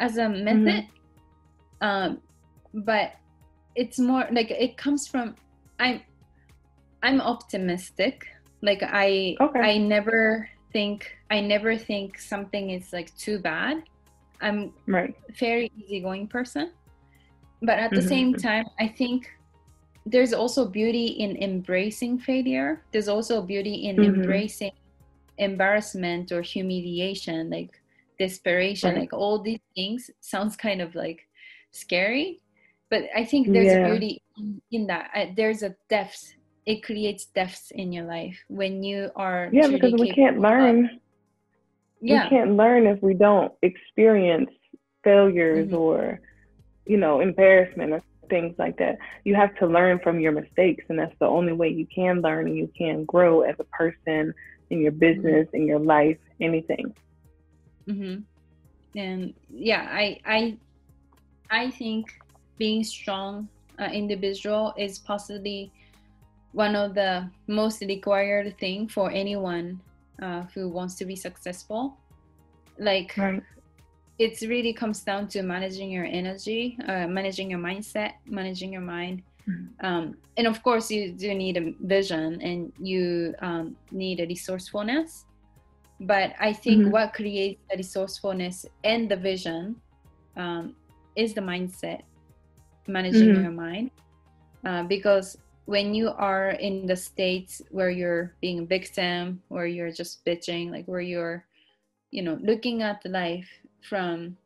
as 0.00 0.16
a 0.18 0.28
method, 0.28 0.84
um, 1.80 2.20
but 2.74 3.12
it's 3.76 3.98
more 3.98 4.26
like 4.32 4.50
it 4.50 4.76
comes 4.76 5.06
from 5.08 5.36
I'm 5.78 6.02
I'm 7.02 7.20
optimistic. 7.20 8.26
Like 8.62 8.82
I 8.82 9.36
Okay. 9.40 9.60
I 9.60 9.78
never 9.78 10.48
think 10.72 11.10
I 11.30 11.40
never 11.40 11.76
think 11.78 12.18
something 12.18 12.70
is 12.70 12.92
like 12.92 13.14
too 13.16 13.38
bad. 13.40 13.82
I'm 14.40 14.74
Right. 14.86 15.14
very 15.38 15.68
easygoing 15.76 16.28
person 16.28 16.72
but 17.62 17.78
at 17.78 17.94
the 17.94 18.02
Mhm. 18.02 18.08
same 18.08 18.34
time 18.34 18.66
i 18.80 18.88
think 18.88 19.28
there's 20.06 20.32
also 20.32 20.68
beauty 20.68 21.06
in 21.06 21.36
embracing 21.42 22.18
failure 22.18 22.84
there's 22.92 23.08
also 23.08 23.42
beauty 23.42 23.86
in 23.88 23.98
Mhm. 23.98 24.04
embracing 24.04 24.70
embarrassment 25.38 26.32
or 26.32 26.42
humiliation 26.42 27.50
like 27.50 27.70
desperation 28.18 28.94
Right. 28.94 29.00
like 29.00 29.12
all 29.12 29.42
these 29.42 29.60
things 29.74 30.10
sounds 30.20 30.56
kind 30.56 30.80
of 30.82 30.94
like 30.94 31.28
scary 31.72 32.42
but 32.90 33.04
i 33.14 33.24
think 33.24 33.52
there's 33.52 33.76
Yeah. 33.76 33.78
beauty 33.78 34.22
in, 34.36 34.60
in 34.70 34.86
that 34.86 35.10
Uh, 35.14 35.26
there's 35.36 35.62
a 35.62 35.74
depth 35.88 36.34
it 36.66 36.82
creates 36.82 37.26
depth 37.34 37.66
in 37.72 37.92
your 37.92 38.04
life 38.04 38.38
when 38.48 38.82
you 38.82 39.10
are 39.16 39.52
Yeah, 39.52 39.66
because 39.68 39.92
we 39.94 40.08
can't 40.08 40.40
of- 40.58 40.76
learn. 40.78 41.00
yeah 42.00 42.08
We 42.08 42.20
can't 42.20 42.56
learn 42.56 42.86
if 42.86 43.02
we 43.02 43.14
don't 43.14 43.52
experience 43.62 44.50
failures 45.04 45.70
Mhm. 45.70 45.72
or, 45.72 46.20
you 46.86 46.96
know, 46.98 47.20
embarrassment 47.20 47.92
or 47.92 48.02
things 48.28 48.54
like 48.58 48.76
that. 48.78 48.98
You 49.24 49.34
have 49.34 49.54
to 49.56 49.66
learn 49.66 50.00
from 50.02 50.20
your 50.20 50.32
mistakes, 50.32 50.84
and 50.88 50.98
that's 50.98 50.98
the 51.20 51.26
only 51.26 51.52
way 51.52 51.68
you 51.68 51.86
can 51.94 52.20
learn 52.22 52.46
and 52.46 52.56
you 52.56 52.70
can 52.76 53.04
grow 53.04 53.40
as 53.42 53.56
a 53.60 53.64
person 53.64 54.32
in 54.70 54.80
your 54.80 54.92
business, 54.92 55.46
in 55.52 55.66
your 55.66 55.78
life, 55.80 56.18
anything. 56.40 56.94
hmm 57.86 58.16
And 58.96 59.34
yeah, 59.48 59.86
I 59.90 60.18
I 60.24 60.58
I 61.50 61.70
think 61.70 62.06
being 62.58 62.84
strong 62.84 63.48
uh, 63.78 63.84
individual 63.92 64.72
is 64.78 64.98
possibly 64.98 65.72
one 66.52 66.74
of 66.74 66.94
the 66.94 67.28
most 67.48 67.82
required 67.82 68.56
thing 68.58 68.88
for 68.88 69.10
anyone 69.10 69.80
uh, 70.22 70.42
who 70.54 70.68
wants 70.68 70.94
to 70.96 71.04
be 71.04 71.16
successful. 71.16 71.98
Like 72.78 73.14
Right. 73.16 73.42
it 74.18 74.40
really 74.48 74.72
comes 74.72 75.02
down 75.02 75.28
to 75.28 75.42
managing 75.42 75.90
your 75.90 76.06
energy, 76.06 76.78
uh, 76.88 77.06
managing 77.06 77.50
your 77.50 77.60
mindset, 77.60 78.12
managing 78.26 78.72
your 78.72 78.82
mind. 78.82 79.22
Mhm. 79.46 79.84
Um, 79.84 80.16
and 80.38 80.46
of 80.46 80.62
course, 80.62 80.90
you 80.90 81.12
do 81.12 81.34
need 81.34 81.56
a 81.58 81.74
vision 81.80 82.40
and 82.40 82.72
you 82.80 83.34
um, 83.42 83.76
need 83.90 84.20
a 84.20 84.26
resourcefulness. 84.26 85.26
But 86.00 86.32
I 86.40 86.52
think 86.52 86.86
Mhm. 86.86 86.90
what 86.90 87.12
creates 87.12 87.60
the 87.70 87.76
resourcefulness 87.76 88.66
and 88.84 89.10
the 89.10 89.16
vision 89.16 89.76
um, 90.36 90.76
is 91.16 91.32
the 91.34 91.40
mindset, 91.40 92.02
managing 92.88 93.34
Mhm. 93.34 93.42
your 93.42 93.50
mind. 93.52 93.90
Uh, 94.64 94.82
because 94.84 95.36
when 95.66 95.94
you 95.94 96.10
are 96.10 96.50
in 96.50 96.80
the 96.86 96.96
states 96.96 97.62
where 97.70 97.90
you're 97.90 98.34
being 98.40 98.60
a 98.60 98.66
victim, 98.66 99.42
where 99.48 99.66
you're 99.66 99.90
just 99.90 100.24
bitching, 100.24 100.70
like 100.70 100.86
where 100.86 101.00
you're, 101.00 101.44
you 102.10 102.22
know, 102.22 102.38
looking 102.42 102.82
at 102.82 103.04
life 103.06 103.48
from 103.82 104.36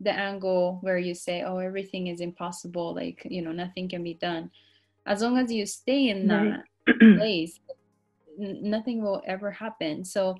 the 0.00 0.12
angle 0.12 0.78
where 0.82 0.98
you 0.98 1.14
say, 1.14 1.42
oh, 1.42 1.58
everything 1.58 2.08
is 2.08 2.20
impossible, 2.20 2.94
like, 2.94 3.26
you 3.30 3.42
know, 3.42 3.52
nothing 3.52 3.88
can 3.88 4.02
be 4.02 4.14
done. 4.14 4.50
As 5.06 5.22
long 5.22 5.38
as 5.38 5.52
you 5.52 5.66
stay 5.66 6.08
in 6.08 6.28
Right. 6.28 6.56
that 6.56 6.64
place, 7.16 7.60
n- 8.40 8.58
nothing 8.62 9.02
will 9.02 9.22
ever 9.26 9.50
happen. 9.50 10.04
So, 10.04 10.36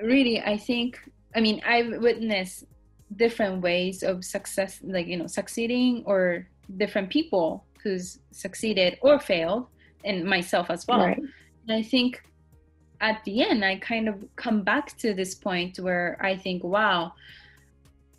really, 0.00 0.40
I 0.40 0.56
think, 0.56 0.98
I 1.34 1.40
mean, 1.40 1.60
I've 1.66 2.00
witnessed 2.00 2.64
different 3.14 3.62
ways 3.62 4.02
of 4.02 4.24
success, 4.24 4.80
like, 4.82 5.06
you 5.06 5.16
know, 5.16 5.26
succeeding 5.26 6.02
or 6.06 6.46
different 6.76 7.08
people 7.10 7.64
who's 7.82 8.18
succeeded 8.32 8.98
or 9.00 9.20
failed, 9.20 9.66
and 10.04 10.24
myself 10.24 10.70
as 10.70 10.86
well. 10.88 11.06
Right. 11.06 11.18
And 11.18 11.76
I 11.76 11.82
think 11.82 12.22
at 13.00 13.22
the 13.24 13.42
end, 13.42 13.64
I 13.64 13.76
kind 13.76 14.08
of 14.08 14.24
come 14.36 14.62
back 14.62 14.96
to 14.98 15.14
this 15.14 15.34
point 15.34 15.78
where 15.78 16.16
I 16.20 16.36
think, 16.36 16.64
wow, 16.64 17.12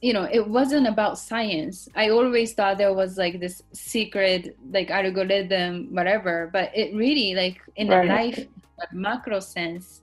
you 0.02 0.14
know, 0.14 0.28
it 0.32 0.48
wasn't 0.48 0.88
about 0.88 1.18
science. 1.18 1.90
I 1.96 2.10
always 2.10 2.54
thought 2.54 2.78
there 2.78 2.94
was 2.94 3.18
like 3.18 3.40
this 3.40 3.64
secret, 3.74 4.56
like 4.72 4.92
algorithm, 4.92 5.88
whatever, 5.94 6.50
but 6.54 6.72
it 6.76 6.94
really, 6.96 7.34
like 7.34 7.60
in 7.76 7.88
Right. 7.90 8.10
a 8.10 8.14
life 8.14 8.48
macro 8.92 9.40
sense, 9.40 10.02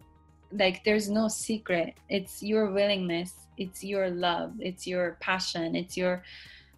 like 0.54 0.84
there's 0.84 1.10
no 1.10 1.28
secret. 1.28 1.94
It's 2.08 2.42
your 2.42 2.70
willingness, 2.70 3.34
it's 3.58 3.82
your 3.82 4.10
love, 4.10 4.52
it's 4.60 4.86
your 4.86 5.18
passion, 5.20 5.74
it's 5.74 5.96
your, 5.96 6.22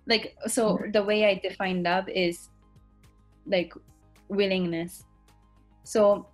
like, 0.06 0.34
so 0.46 0.80
the 0.92 1.02
way 1.02 1.26
I 1.26 1.34
define 1.42 1.82
love 1.82 2.08
is 2.08 2.48
like 3.46 3.72
willingness. 4.28 5.04
So 5.84 6.26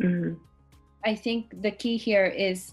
Mhm. 0.00 0.38
I 1.04 1.14
think 1.14 1.62
the 1.62 1.70
key 1.70 1.96
here 1.96 2.26
is 2.26 2.72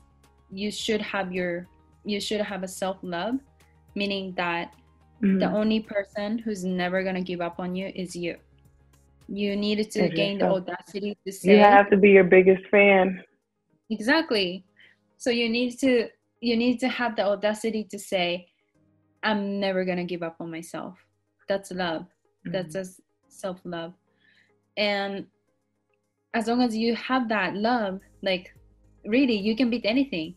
you 0.51 0.71
should 0.71 1.01
have 1.01 1.31
your 1.31 1.67
you 2.05 2.19
should 2.19 2.41
have 2.41 2.63
a 2.63 2.67
self 2.67 2.97
love, 3.01 3.35
meaning 3.95 4.33
that 4.35 4.73
Mhm. 5.21 5.39
the 5.39 5.49
only 5.49 5.79
person 5.79 6.37
who's 6.37 6.65
never 6.65 7.03
gonna 7.03 7.21
give 7.21 7.39
up 7.39 7.59
on 7.59 7.75
you 7.75 7.91
is 7.95 8.15
you. 8.15 8.35
You 9.29 9.55
need 9.55 9.89
to 9.91 10.09
gain 10.09 10.37
the 10.39 10.49
audacity 10.49 11.17
to 11.25 11.31
say 11.31 11.55
You 11.55 11.59
have 11.63 11.89
to 11.91 11.97
be 11.97 12.11
your 12.11 12.25
biggest 12.25 12.67
fan. 12.67 13.23
Exactly. 13.93 14.65
So 15.17 15.29
you 15.29 15.49
need 15.49 15.77
to 15.79 16.09
you 16.41 16.57
need 16.57 16.79
to 16.79 16.89
have 16.89 17.15
the 17.15 17.23
audacity 17.25 17.85
to 17.91 17.99
say, 17.99 18.47
I'm 19.23 19.59
never 19.59 19.85
gonna 19.85 20.05
give 20.05 20.23
up 20.23 20.37
on 20.39 20.51
myself. 20.51 20.97
That's 21.47 21.71
love. 21.71 22.05
That's 22.45 22.75
a 22.75 22.85
self 23.29 23.61
love. 23.65 23.93
And 24.77 25.27
as 26.33 26.47
long 26.47 26.61
as 26.61 26.75
you 26.75 26.95
have 26.95 27.29
that 27.29 27.55
love, 27.55 28.01
like 28.21 28.49
really, 29.05 29.37
you 29.37 29.55
can 29.55 29.69
beat 29.69 29.85
anything. 29.85 30.35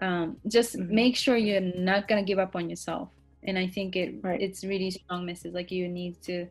Um, 0.00 0.38
just 0.48 0.76
Mhm. 0.76 0.88
make 0.90 1.16
sure 1.16 1.36
you're 1.36 1.60
not 1.60 2.08
gonna 2.08 2.24
give 2.24 2.38
up 2.38 2.56
on 2.56 2.70
yourself. 2.70 3.10
And 3.44 3.58
I 3.58 3.68
think 3.68 3.96
it 3.96 4.22
Right. 4.22 4.40
it's 4.40 4.64
really 4.64 4.90
strong 4.90 5.26
message. 5.26 5.52
Like 5.54 5.70
you 5.70 5.88
need 5.88 6.22
to. 6.22 6.48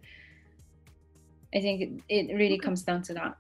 I 1.56 1.62
think 1.62 1.82
it, 1.82 2.04
it 2.10 2.36
really 2.36 2.60
Okay. 2.60 2.66
comes 2.66 2.84
down 2.84 3.04
to 3.04 3.14
that. 3.16 3.38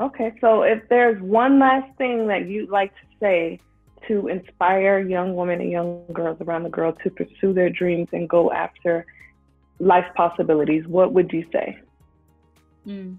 Okay, 0.00 0.32
so 0.40 0.62
if 0.62 0.88
there's 0.88 1.20
one 1.22 1.58
last 1.58 1.96
thing 1.98 2.26
that 2.28 2.48
you'd 2.48 2.70
like 2.70 2.92
to 2.94 3.06
say 3.20 3.60
to 4.08 4.28
inspire 4.28 4.98
young 5.00 5.36
women 5.36 5.60
and 5.60 5.70
young 5.70 6.06
girls 6.12 6.38
around 6.40 6.62
the 6.62 6.70
world 6.70 6.96
to 7.04 7.10
pursue 7.10 7.52
their 7.52 7.68
dreams 7.68 8.08
and 8.12 8.28
go 8.28 8.50
after 8.50 9.04
life 9.78 10.06
possibilities, 10.16 10.86
what 10.86 11.12
would 11.12 11.30
you 11.32 11.44
say? 11.52 11.78
Mm. 12.86 13.18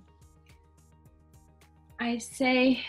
I 2.00 2.18
say 2.18 2.84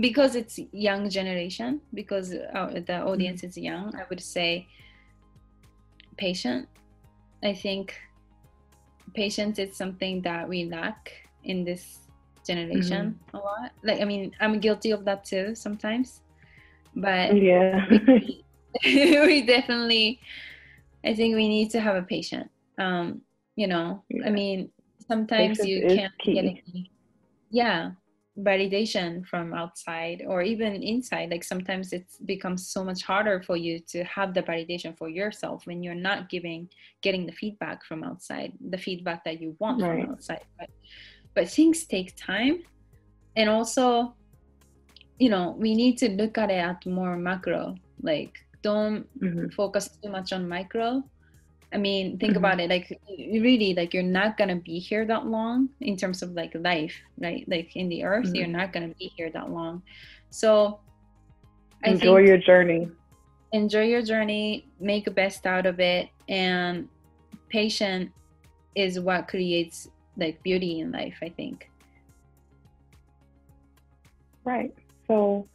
because 0.00 0.34
it's 0.34 0.58
young 0.72 1.08
generation 1.08 1.80
because 1.94 2.32
uh, 2.32 2.80
the 2.86 3.00
audience 3.02 3.44
is 3.44 3.56
young 3.56 3.94
i 3.94 4.02
would 4.10 4.20
say 4.20 4.66
patient 6.16 6.68
i 7.44 7.54
think 7.54 7.94
patience 9.14 9.58
is 9.58 9.76
something 9.76 10.20
that 10.22 10.48
we 10.48 10.64
lack 10.64 11.12
in 11.44 11.62
this 11.62 12.07
generation 12.48 13.04
Mm-hmm. 13.04 13.36
a 13.36 13.38
lot 13.38 13.70
like 13.84 14.00
i 14.00 14.04
mean 14.04 14.32
i'm 14.40 14.60
guilty 14.60 14.90
of 14.92 15.04
that 15.04 15.24
too 15.24 15.54
sometimes 15.54 16.22
but 16.96 17.36
Yeah. 17.36 17.86
we 18.84 19.42
definitely 19.46 20.20
i 21.04 21.14
think 21.14 21.34
we 21.36 21.48
need 21.48 21.70
to 21.70 21.80
have 21.80 21.96
a 21.96 22.02
patient 22.02 22.48
um 22.78 23.22
you 23.56 23.66
know 23.66 24.04
Yeah. 24.10 24.26
i 24.26 24.30
mean 24.30 24.70
sometimes 25.08 25.58
Patience 25.58 25.68
you 25.70 25.86
can't 25.96 26.12
key. 26.18 26.34
get 26.34 26.44
any 26.44 26.90
yeah 27.50 27.90
validation 28.38 29.26
from 29.26 29.52
outside 29.52 30.22
or 30.28 30.42
even 30.42 30.82
inside 30.82 31.30
like 31.30 31.42
sometimes 31.42 31.92
it 31.92 32.06
becomes 32.24 32.68
so 32.68 32.84
much 32.84 33.02
harder 33.02 33.42
for 33.42 33.56
you 33.56 33.80
to 33.88 34.04
have 34.04 34.32
the 34.34 34.42
validation 34.42 34.96
for 34.96 35.08
yourself 35.08 35.66
when 35.66 35.82
you're 35.82 35.94
not 36.08 36.28
giving 36.30 36.68
getting 37.02 37.26
the 37.26 37.32
feedback 37.32 37.84
from 37.84 38.04
outside 38.04 38.52
the 38.70 38.78
feedback 38.78 39.24
that 39.24 39.40
you 39.40 39.56
want 39.58 39.80
Right. 39.82 40.00
from 40.04 40.12
outside 40.12 40.44
but 40.58 40.68
but 41.38 41.48
things 41.48 41.86
take 41.86 42.16
time 42.16 42.58
and 43.36 43.48
also 43.48 44.12
you 45.22 45.30
know 45.30 45.54
we 45.56 45.70
need 45.80 45.96
to 45.96 46.08
look 46.20 46.36
at 46.36 46.50
it 46.50 46.58
at 46.70 46.84
more 46.84 47.16
macro 47.16 47.76
like 48.02 48.34
don't 48.62 49.06
Mhm. 49.22 49.52
focus 49.54 49.86
too 50.02 50.10
much 50.10 50.32
on 50.32 50.48
micro 50.48 50.88
i 51.72 51.78
mean 51.78 52.18
think 52.18 52.34
Mhm. 52.34 52.40
about 52.42 52.58
it 52.58 52.68
like 52.74 52.86
you 53.06 53.40
really 53.40 53.70
like 53.78 53.94
you're 53.94 54.12
not 54.20 54.36
gonna 54.36 54.56
be 54.70 54.80
here 54.80 55.04
that 55.06 55.26
long 55.26 55.68
in 55.80 55.94
terms 55.96 56.22
of 56.24 56.32
like 56.40 56.52
life 56.70 56.96
right 57.22 57.44
like 57.54 57.70
in 57.76 57.88
the 57.88 58.02
earth 58.02 58.34
you're 58.34 58.50
Mhm. 58.50 58.58
not 58.60 58.72
gonna 58.72 58.94
be 58.98 59.06
here 59.16 59.30
that 59.30 59.48
long 59.58 59.82
so 60.30 60.80
I 61.84 61.90
Enjoy 61.94 62.18
your 62.30 62.38
journey. 62.38 62.90
enjoy 63.52 63.86
your 63.94 64.02
journey 64.02 64.66
make 64.80 65.04
the 65.04 65.14
best 65.22 65.46
out 65.46 65.66
of 65.70 65.78
it 65.78 66.08
and 66.28 66.88
patient 67.48 68.10
is 68.74 68.98
what 68.98 69.28
creates 69.28 69.86
like 70.18 70.42
beauty 70.42 70.80
in 70.80 70.92
life 70.92 71.16
i 71.22 71.30
think 71.30 71.64
Right. 74.44 74.72
So, 75.08 75.48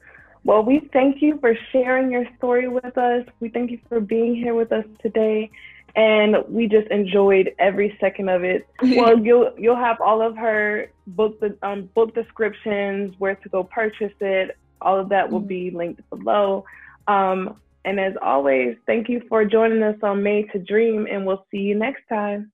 well, 0.44 0.64
we 0.64 0.90
thank 0.94 1.22
you 1.22 1.40
for 1.40 1.56
sharing 1.72 2.12
your 2.12 2.26
story 2.38 2.68
with 2.70 2.98
us. 2.98 3.26
We 3.40 3.50
thank 3.50 3.72
you 3.72 3.80
for 3.90 4.00
being 4.00 4.36
here 4.36 4.54
with 4.56 4.72
us 4.72 4.86
today. 5.02 5.50
And 5.96 6.38
we 6.48 6.68
just 6.68 6.88
enjoyed 6.90 7.52
every 7.60 7.98
second 8.00 8.30
of 8.30 8.44
it. 8.44 8.68
Well, 8.96 9.18
you'll 9.20 9.52
you'll 9.58 9.76
have 9.76 9.98
all 10.02 10.22
of 10.22 10.38
her 10.38 10.88
book 11.08 11.40
the 11.42 11.58
um, 11.64 11.90
book 11.96 12.14
descriptions, 12.16 13.16
where 13.20 13.36
to 13.36 13.50
go 13.50 13.64
purchase 13.64 14.14
it. 14.22 14.58
All 14.82 15.00
of 15.00 15.10
that 15.10 15.32
will 15.32 15.42
Mhm. 15.42 15.48
be 15.48 15.72
linked 15.72 16.02
below. 16.12 16.66
Um, 17.08 17.62
and 17.86 18.00
as 18.00 18.14
always, 18.22 18.78
thank 18.88 19.10
you 19.10 19.22
for 19.30 19.46
joining 19.46 19.84
us 19.84 19.98
on 20.04 20.24
Made 20.24 20.52
to 20.54 20.60
Dream, 20.60 21.08
and 21.12 21.26
we'll 21.26 21.46
see 21.52 21.60
you 21.60 21.76
next 21.76 22.08
time. 22.08 22.53